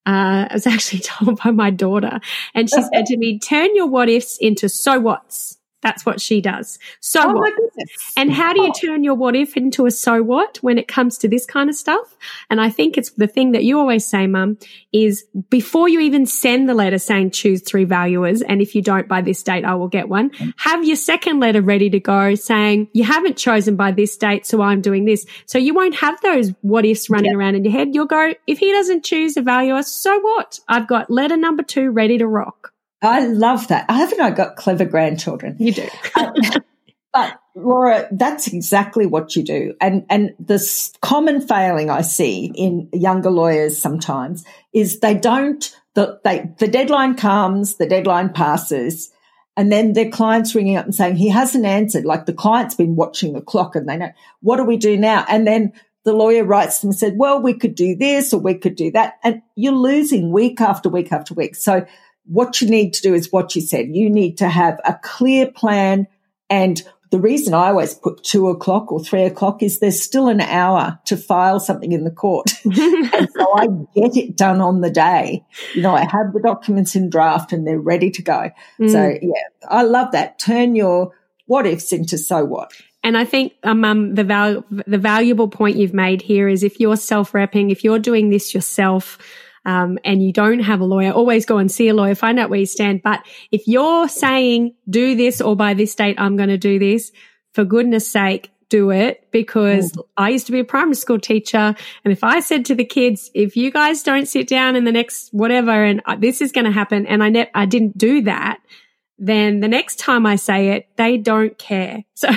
[0.07, 2.21] Uh, I was actually told by my daughter
[2.55, 5.59] and she said to me, turn your what ifs into so whats.
[5.83, 6.79] That's what she does.
[7.01, 7.53] So Oh what?
[8.17, 8.81] And how do you oh.
[8.81, 11.77] turn your what if into a so what when it comes to this kind of
[11.77, 12.17] stuff?
[12.49, 14.59] And I think it's the thing that you always say, mum,
[14.93, 19.09] is before you even send the letter saying choose three valuers, and if you don't
[19.09, 22.89] by this date, I will get one, have your second letter ready to go saying
[22.93, 25.27] you haven't chosen by this date, so I'm doing this.
[25.47, 27.95] So you won't have those what ifs running around in your head.
[27.95, 30.61] You'll go, if he doesn't choose a valuer, so what?
[30.69, 32.73] I've got letter number two ready to rock.
[33.03, 33.91] I love that.
[33.91, 35.57] Haven't I got clever grandchildren?
[35.59, 35.89] You do.
[36.17, 36.31] uh,
[37.13, 39.75] but Laura, that's exactly what you do.
[39.81, 40.61] And, and the
[41.01, 47.17] common failing I see in younger lawyers sometimes is they don't, the, they, the deadline
[47.17, 49.11] comes, the deadline passes,
[49.57, 52.05] and then their client's ringing up and saying, he hasn't answered.
[52.05, 55.25] Like the client's been watching the clock and they know, what do we do now?
[55.29, 55.73] And then
[56.05, 58.91] the lawyer writes them and said, well, we could do this or we could do
[58.93, 59.19] that.
[59.23, 61.57] And you're losing week after week after week.
[61.57, 61.85] So
[62.31, 63.89] what you need to do is what you said.
[63.91, 66.07] You need to have a clear plan
[66.49, 70.41] and the reason I always put two o'clock or three o'clock is there's still an
[70.41, 72.53] hour to file something in the court.
[72.65, 73.67] and so I
[73.97, 75.45] get it done on the day.
[75.75, 78.51] You know, I have the documents in draft and they're ready to go.
[78.79, 78.91] Mm.
[78.91, 80.39] So yeah, I love that.
[80.39, 81.13] Turn your
[81.47, 82.73] what ifs into so what.
[83.03, 86.79] And I think, um, um the val- the valuable point you've made here is if
[86.79, 89.19] you're self repping, if you're doing this yourself,
[89.65, 92.51] um, and you don't have a lawyer, always go and see a lawyer, find out
[92.51, 93.03] where you stand.
[93.03, 97.13] But if you're saying do this or by this date, I'm going to do this,
[97.53, 100.03] for goodness sake, do it because mm.
[100.17, 101.75] I used to be a primary school teacher.
[102.05, 104.93] And if I said to the kids, if you guys don't sit down in the
[104.93, 108.61] next whatever and this is going to happen and I ne- I didn't do that,
[109.19, 112.05] then the next time I say it, they don't care.
[112.21, 112.29] So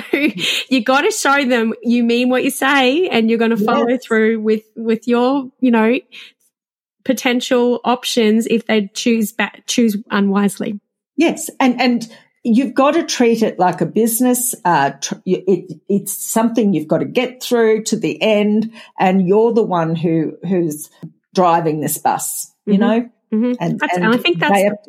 [0.70, 3.86] you got to show them you mean what you say and you're going to follow
[3.86, 4.06] yes.
[4.06, 5.98] through with, with your, you know,
[7.04, 10.80] potential options if they choose back, choose unwisely.
[11.16, 14.54] Yes, and and you've got to treat it like a business.
[14.64, 19.52] Uh, tr- it, it's something you've got to get through to the end, and you're
[19.52, 20.90] the one who who's
[21.34, 22.52] driving this bus.
[22.66, 22.80] You mm-hmm.
[22.80, 23.52] know, mm-hmm.
[23.60, 24.88] and, and, I think that's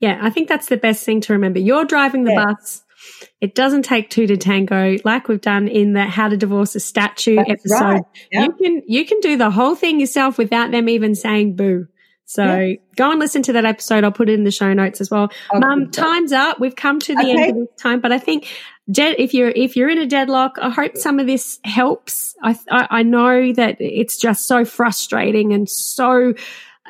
[0.00, 1.58] yeah, I think that's the best thing to remember.
[1.58, 2.44] You're driving the yeah.
[2.46, 2.82] bus.
[3.40, 6.80] It doesn't take two to tango, like we've done in the How to Divorce a
[6.80, 7.84] Statue That's episode.
[7.84, 8.02] Right.
[8.32, 8.44] Yep.
[8.44, 11.88] You can you can do the whole thing yourself without them even saying boo.
[12.24, 12.78] So yep.
[12.96, 14.02] go and listen to that episode.
[14.02, 15.30] I'll put it in the show notes as well.
[15.54, 16.58] Mum, time's up.
[16.58, 17.30] We've come to the okay.
[17.30, 18.48] end of this time, but I think
[18.88, 22.34] if you're if you're in a deadlock, I hope some of this helps.
[22.42, 26.34] I, I I know that it's just so frustrating and so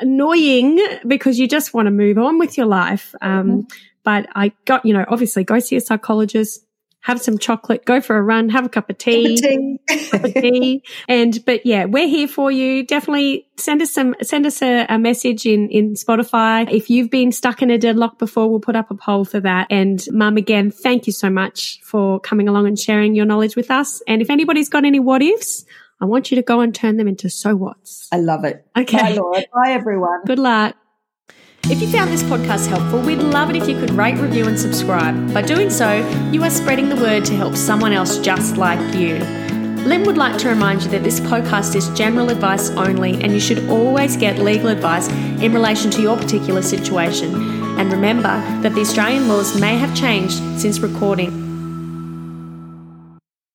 [0.01, 3.15] annoying because you just want to move on with your life.
[3.21, 3.61] Um, mm-hmm.
[4.07, 6.65] But I got, you know, obviously go see a psychologist,
[7.01, 10.09] have some chocolate, go for a run, have a cup of tea, cup of tea.
[10.11, 10.83] cup of tea.
[11.09, 12.87] And, but yeah, we're here for you.
[12.87, 16.71] Definitely send us some, send us a, a, message in, in Spotify.
[16.71, 19.67] If you've been stuck in a deadlock before, we'll put up a poll for that.
[19.71, 23.73] And mum, again, thank you so much for coming along and sharing your knowledge with
[23.73, 24.03] us.
[24.07, 25.65] And if anybody's got any what ifs,
[26.01, 28.09] I want you to go and turn them into so whats.
[28.13, 28.65] I love it.
[28.79, 28.99] Okay.
[28.99, 29.43] Bye, Laura.
[29.53, 30.23] Bye, everyone.
[30.27, 30.77] Good luck.
[31.69, 34.57] If you found this podcast helpful, we'd love it if you could rate, review, and
[34.57, 35.35] subscribe.
[35.35, 35.97] By doing so,
[36.31, 39.17] you are spreading the word to help someone else just like you.
[39.85, 43.41] Lynn would like to remind you that this podcast is general advice only, and you
[43.41, 47.35] should always get legal advice in relation to your particular situation.
[47.81, 51.46] And remember that the Australian laws may have changed since recording